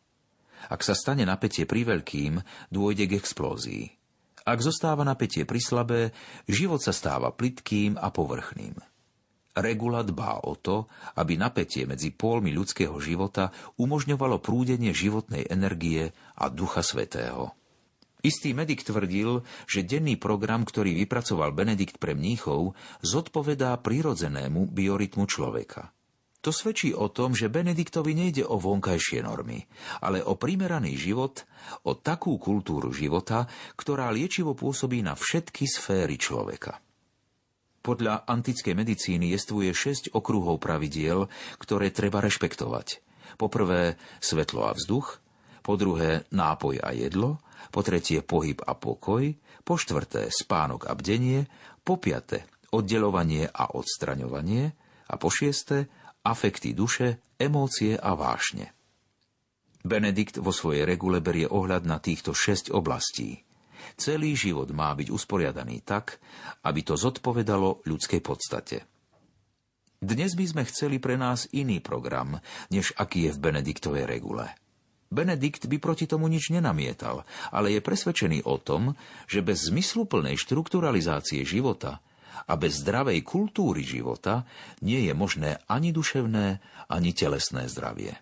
Ak 0.72 0.80
sa 0.80 0.96
stane 0.96 1.28
napätie 1.28 1.68
priveľkým, 1.68 2.40
dôjde 2.72 3.04
k 3.04 3.16
explózii. 3.20 3.84
Ak 4.44 4.60
zostáva 4.60 5.04
napätie 5.04 5.44
prislabé, 5.48 6.12
život 6.48 6.80
sa 6.80 6.92
stáva 6.92 7.32
plitkým 7.32 7.96
a 7.96 8.08
povrchným. 8.12 8.76
Regula 9.54 10.02
dbá 10.02 10.42
o 10.50 10.58
to, 10.58 10.90
aby 11.14 11.38
napätie 11.38 11.86
medzi 11.86 12.10
pólmi 12.10 12.50
ľudského 12.50 12.98
života 12.98 13.54
umožňovalo 13.78 14.42
prúdenie 14.42 14.90
životnej 14.90 15.46
energie 15.46 16.10
a 16.34 16.50
Ducha 16.50 16.82
Svetého. 16.82 17.54
Istý 18.24 18.56
medik 18.56 18.82
tvrdil, 18.82 19.46
že 19.68 19.86
denný 19.86 20.18
program, 20.18 20.66
ktorý 20.66 20.96
vypracoval 21.06 21.54
Benedikt 21.54 22.02
pre 22.02 22.16
mníchov, 22.16 22.74
zodpovedá 23.04 23.78
prirodzenému 23.78 24.74
biorytmu 24.74 25.28
človeka. 25.28 25.94
To 26.44 26.52
svedčí 26.52 26.92
o 26.92 27.08
tom, 27.08 27.32
že 27.32 27.48
Benediktovi 27.48 28.12
nejde 28.12 28.44
o 28.44 28.60
vonkajšie 28.60 29.24
normy, 29.24 29.64
ale 30.04 30.20
o 30.20 30.36
primeraný 30.36 30.92
život, 30.92 31.48
o 31.88 31.96
takú 31.96 32.36
kultúru 32.36 32.92
života, 32.92 33.48
ktorá 33.80 34.12
liečivo 34.12 34.52
pôsobí 34.52 35.00
na 35.00 35.16
všetky 35.16 35.64
sféry 35.64 36.20
človeka. 36.20 36.83
Podľa 37.84 38.24
antickej 38.24 38.72
medicíny 38.72 39.28
jestvuje 39.36 39.68
šesť 39.76 40.16
okruhov 40.16 40.56
pravidiel, 40.56 41.28
ktoré 41.60 41.92
treba 41.92 42.24
rešpektovať. 42.24 43.04
Po 43.36 43.52
prvé 43.52 44.00
svetlo 44.24 44.64
a 44.64 44.72
vzduch, 44.72 45.20
po 45.60 45.76
druhé 45.76 46.24
nápoj 46.32 46.80
a 46.80 46.96
jedlo, 46.96 47.44
po 47.68 47.84
tretie 47.84 48.24
pohyb 48.24 48.56
a 48.64 48.72
pokoj, 48.72 49.36
po 49.68 49.76
štvrté 49.76 50.32
spánok 50.32 50.88
a 50.88 50.96
bdenie, 50.96 51.44
po 51.84 52.00
piate 52.00 52.48
oddelovanie 52.74 53.46
a 53.46 53.70
odstraňovanie 53.76 54.74
a 55.06 55.14
po 55.14 55.30
šieste 55.30 55.86
afekty 56.26 56.74
duše, 56.74 57.22
emócie 57.38 57.94
a 57.94 58.18
vášne. 58.18 58.74
Benedikt 59.84 60.40
vo 60.40 60.50
svojej 60.50 60.88
regule 60.88 61.20
berie 61.20 61.44
ohľad 61.44 61.84
na 61.84 62.00
týchto 62.00 62.32
šesť 62.32 62.72
oblastí. 62.72 63.43
Celý 63.94 64.34
život 64.34 64.70
má 64.74 64.90
byť 64.94 65.08
usporiadaný 65.12 65.84
tak, 65.86 66.18
aby 66.66 66.80
to 66.82 66.98
zodpovedalo 66.98 67.86
ľudskej 67.86 68.20
podstate. 68.24 68.84
Dnes 70.04 70.36
by 70.36 70.44
sme 70.44 70.62
chceli 70.68 71.00
pre 71.00 71.16
nás 71.16 71.48
iný 71.56 71.80
program, 71.80 72.36
než 72.68 72.92
aký 73.00 73.30
je 73.30 73.32
v 73.32 73.42
Benediktovej 73.48 74.04
regule. 74.04 74.52
Benedikt 75.08 75.64
by 75.70 75.80
proti 75.80 76.04
tomu 76.04 76.28
nič 76.28 76.52
nenamietal, 76.52 77.24
ale 77.48 77.72
je 77.72 77.80
presvedčený 77.80 78.44
o 78.44 78.60
tom, 78.60 78.98
že 79.30 79.40
bez 79.40 79.70
zmysluplnej 79.70 80.36
štrukturalizácie 80.36 81.46
života 81.46 82.04
a 82.44 82.52
bez 82.58 82.84
zdravej 82.84 83.22
kultúry 83.24 83.80
života 83.80 84.44
nie 84.82 85.06
je 85.06 85.16
možné 85.16 85.62
ani 85.70 85.94
duševné, 85.94 86.60
ani 86.90 87.10
telesné 87.14 87.70
zdravie. 87.70 88.18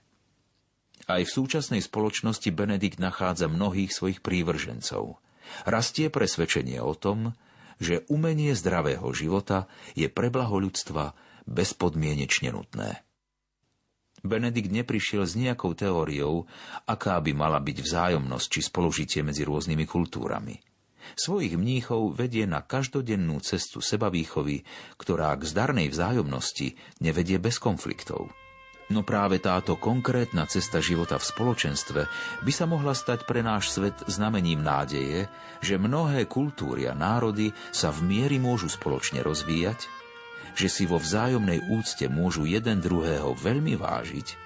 Aj 1.10 1.18
v 1.18 1.34
súčasnej 1.34 1.82
spoločnosti 1.82 2.46
Benedikt 2.54 3.02
nachádza 3.02 3.50
mnohých 3.50 3.90
svojich 3.90 4.22
prívržencov– 4.22 5.18
rastie 5.64 6.08
presvedčenie 6.08 6.78
o 6.82 6.92
tom, 6.96 7.36
že 7.82 8.06
umenie 8.06 8.54
zdravého 8.54 9.10
života 9.10 9.66
je 9.98 10.06
pre 10.06 10.30
blaho 10.30 10.62
ľudstva 10.62 11.14
bezpodmienečne 11.48 12.54
nutné. 12.54 13.02
Benedikt 14.22 14.70
neprišiel 14.70 15.26
s 15.26 15.34
nejakou 15.34 15.74
teóriou, 15.74 16.46
aká 16.86 17.18
by 17.18 17.34
mala 17.34 17.58
byť 17.58 17.78
vzájomnosť 17.82 18.46
či 18.46 18.60
spolužitie 18.62 19.26
medzi 19.26 19.42
rôznymi 19.42 19.82
kultúrami. 19.82 20.62
Svojich 21.18 21.58
mníchov 21.58 22.14
vedie 22.14 22.46
na 22.46 22.62
každodennú 22.62 23.42
cestu 23.42 23.82
sebavýchovy, 23.82 24.62
ktorá 24.94 25.34
k 25.34 25.42
zdarnej 25.42 25.90
vzájomnosti 25.90 26.78
nevedie 27.02 27.42
bez 27.42 27.58
konfliktov. 27.58 28.30
No 28.92 29.00
práve 29.00 29.40
táto 29.40 29.80
konkrétna 29.80 30.44
cesta 30.44 30.76
života 30.76 31.16
v 31.16 31.24
spoločenstve 31.24 32.00
by 32.44 32.52
sa 32.52 32.68
mohla 32.68 32.92
stať 32.92 33.24
pre 33.24 33.40
náš 33.40 33.72
svet 33.72 33.96
znamením 34.04 34.60
nádeje, 34.60 35.32
že 35.64 35.80
mnohé 35.80 36.28
kultúry 36.28 36.84
a 36.84 36.92
národy 36.92 37.56
sa 37.72 37.88
v 37.88 38.04
miery 38.04 38.36
môžu 38.36 38.68
spoločne 38.68 39.24
rozvíjať, 39.24 39.88
že 40.52 40.68
si 40.68 40.84
vo 40.84 41.00
vzájomnej 41.00 41.72
úcte 41.72 42.04
môžu 42.12 42.44
jeden 42.44 42.84
druhého 42.84 43.32
veľmi 43.32 43.80
vážiť 43.80 44.36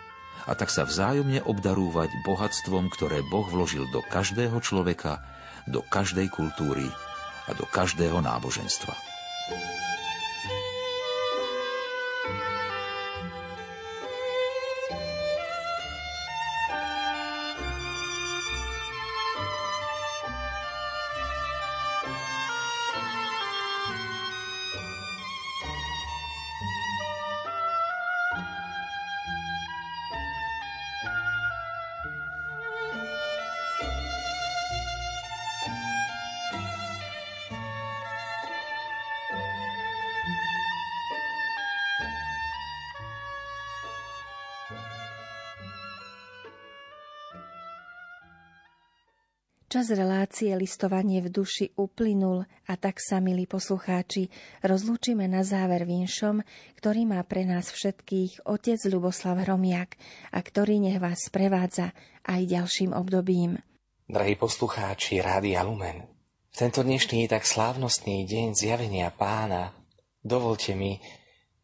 a 0.47 0.55
tak 0.55 0.71
sa 0.71 0.87
vzájomne 0.87 1.43
obdarúvať 1.43 2.07
bohatstvom, 2.23 2.87
ktoré 2.95 3.27
Boh 3.27 3.51
vložil 3.51 3.91
do 3.91 3.99
každého 4.07 4.63
človeka, 4.63 5.27
do 5.67 5.83
každej 5.83 6.31
kultúry 6.31 6.87
a 7.47 7.55
do 7.59 7.67
každého 7.67 8.23
náboženstva. 8.23 9.06
Čas 49.77 49.93
relácie 49.93 50.57
listovanie 50.57 51.21
v 51.21 51.29
duši 51.29 51.77
uplynul 51.77 52.49
a 52.65 52.81
tak 52.81 52.97
sa, 52.97 53.21
milí 53.21 53.45
poslucháči, 53.45 54.33
rozlúčime 54.65 55.29
na 55.29 55.45
záver 55.45 55.85
vinšom, 55.85 56.41
ktorý 56.81 57.05
má 57.05 57.21
pre 57.29 57.45
nás 57.45 57.69
všetkých 57.69 58.49
otec 58.49 58.81
Luboslav 58.89 59.37
Hromiak 59.45 60.01
a 60.33 60.41
ktorý 60.41 60.81
nech 60.81 60.97
vás 60.97 61.29
sprevádza 61.29 61.93
aj 62.25 62.41
ďalším 62.57 62.97
obdobím. 62.97 63.61
Drahí 64.09 64.41
poslucháči 64.41 65.21
Rádia 65.21 65.61
Lumen, 65.61 66.09
v 66.49 66.57
tento 66.57 66.81
dnešný 66.81 67.29
tak 67.29 67.45
slávnostný 67.45 68.25
deň 68.25 68.57
zjavenia 68.57 69.13
pána 69.13 69.77
dovolte 70.25 70.73
mi, 70.73 70.97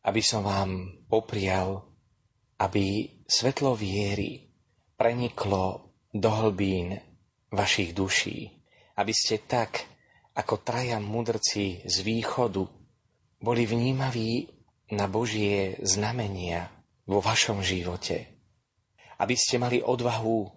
aby 0.05 0.21
som 0.21 0.45
vám 0.45 1.01
poprial, 1.09 1.81
aby 2.61 3.09
svetlo 3.25 3.73
viery 3.73 4.53
preniklo 5.01 5.97
do 6.13 6.29
hlbín 6.29 7.09
vašich 7.53 7.93
duší, 7.93 8.51
aby 8.97 9.13
ste 9.13 9.39
tak, 9.45 9.85
ako 10.33 10.65
traja 10.65 10.97
mudrci 10.97 11.85
z 11.85 11.97
východu, 12.01 12.65
boli 13.43 13.69
vnímaví 13.69 14.49
na 14.97 15.05
Božie 15.05 15.77
znamenia 15.85 16.73
vo 17.05 17.21
vašom 17.21 17.61
živote. 17.61 18.33
Aby 19.21 19.37
ste 19.37 19.61
mali 19.61 19.85
odvahu 19.85 20.49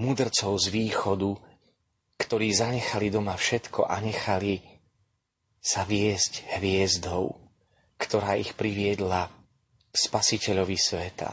mudrcov 0.00 0.56
z 0.58 0.66
východu, 0.72 1.30
ktorí 2.16 2.48
zanechali 2.54 3.12
doma 3.12 3.36
všetko 3.36 3.84
a 3.84 4.00
nechali 4.00 4.62
sa 5.62 5.86
viesť 5.86 6.58
hviezdou, 6.58 7.38
ktorá 8.00 8.34
ich 8.40 8.56
priviedla 8.58 9.30
k 9.92 9.94
spasiteľovi 9.94 10.78
sveta. 10.78 11.30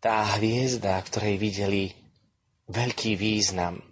Tá 0.00 0.14
hviezda, 0.38 0.96
ktorej 1.02 1.36
videli 1.36 1.99
veľký 2.70 3.18
význam, 3.18 3.82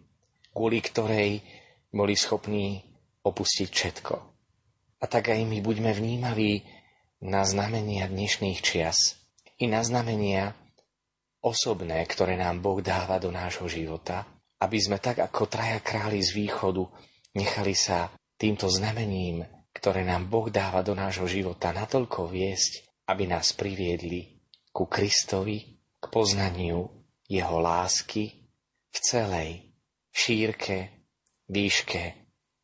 kvôli 0.54 0.78
ktorej 0.78 1.42
boli 1.90 2.14
schopní 2.14 2.78
opustiť 3.26 3.68
všetko. 3.68 4.14
A 4.98 5.04
tak 5.10 5.34
aj 5.34 5.42
my 5.42 5.58
buďme 5.58 5.90
vnímaví 5.90 6.62
na 7.26 7.42
znamenia 7.42 8.06
dnešných 8.06 8.62
čias 8.62 9.18
i 9.58 9.66
na 9.66 9.82
znamenia 9.82 10.54
osobné, 11.42 12.02
ktoré 12.06 12.38
nám 12.38 12.62
Boh 12.62 12.78
dáva 12.78 13.18
do 13.18 13.34
nášho 13.34 13.66
života, 13.66 14.26
aby 14.62 14.78
sme 14.78 15.02
tak 15.02 15.22
ako 15.22 15.50
traja 15.50 15.82
králi 15.82 16.22
z 16.22 16.34
východu 16.34 16.82
nechali 17.34 17.74
sa 17.74 18.10
týmto 18.38 18.70
znamením, 18.70 19.46
ktoré 19.74 20.02
nám 20.02 20.26
Boh 20.26 20.50
dáva 20.50 20.82
do 20.82 20.94
nášho 20.94 21.26
života, 21.30 21.70
natoľko 21.70 22.30
viesť, 22.30 23.02
aby 23.10 23.30
nás 23.30 23.54
priviedli 23.54 24.38
ku 24.70 24.86
Kristovi, 24.86 25.78
k 25.98 26.04
poznaniu 26.10 26.86
Jeho 27.26 27.58
lásky 27.58 28.47
v 28.88 28.98
celej 29.00 29.50
šírke, 30.12 30.88
výške, 31.48 32.14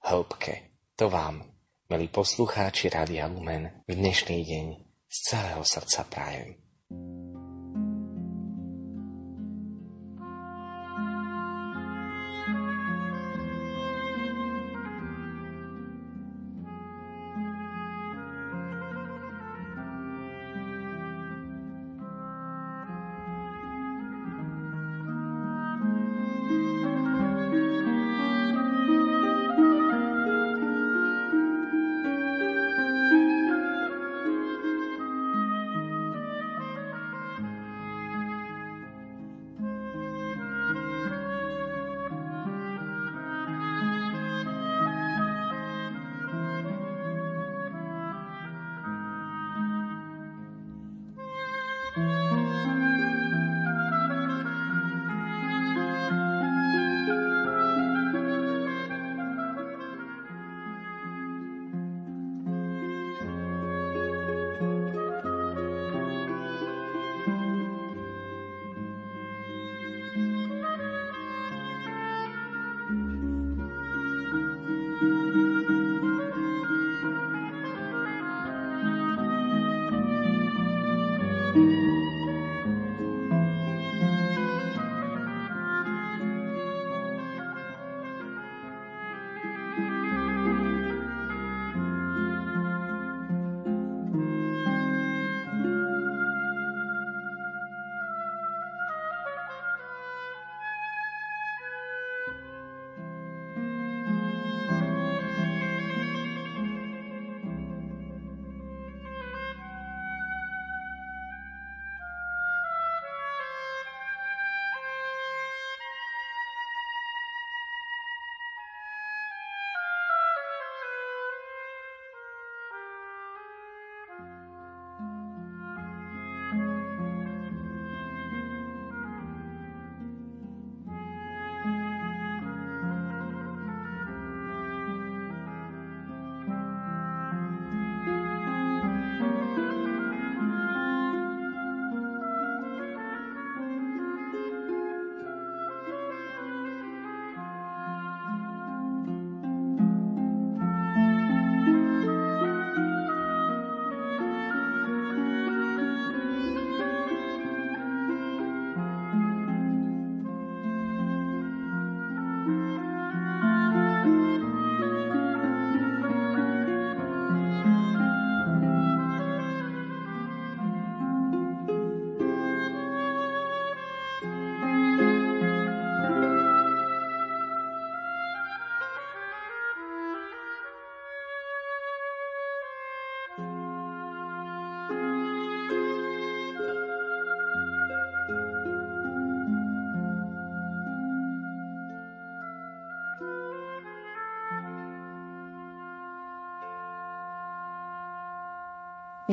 hĺbke. 0.04 0.54
To 0.96 1.10
vám, 1.10 1.44
milí 1.90 2.08
poslucháči 2.08 2.88
Rádia 2.88 3.26
Lumen, 3.26 3.84
v 3.88 3.92
dnešný 3.94 4.44
deň 4.44 4.66
z 5.08 5.16
celého 5.30 5.62
srdca 5.64 6.02
prajem. 6.04 6.54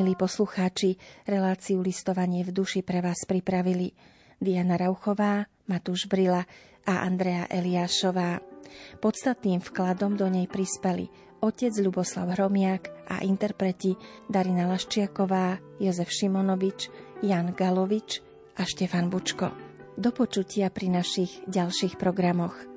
Milí 0.02 0.18
poslucháči, 0.18 0.98
reláciu 1.30 1.78
listovanie 1.78 2.42
v 2.42 2.50
duši 2.50 2.82
pre 2.82 3.06
vás 3.06 3.22
pripravili 3.22 3.94
Diana 4.42 4.74
Rauchová 4.74 5.46
Matúš 5.70 6.10
Brila 6.10 6.42
a 6.90 7.06
Andrea 7.06 7.46
Eliášová. 7.46 8.42
Podstatným 8.98 9.62
vkladom 9.62 10.18
do 10.18 10.26
nej 10.26 10.50
prispeli 10.50 11.06
otec 11.46 11.70
Ľuboslav 11.78 12.34
Hromiak 12.34 13.14
a 13.14 13.22
interpreti 13.22 13.94
Darina 14.26 14.66
Laščiaková, 14.74 15.78
Jozef 15.78 16.10
Šimonovič, 16.10 16.90
Jan 17.22 17.54
Galovič 17.54 18.26
a 18.58 18.66
Štefan 18.66 19.06
Bučko. 19.06 19.54
Do 20.02 20.10
počutia 20.10 20.74
pri 20.74 20.98
našich 20.98 21.46
ďalších 21.46 22.02
programoch. 22.02 22.71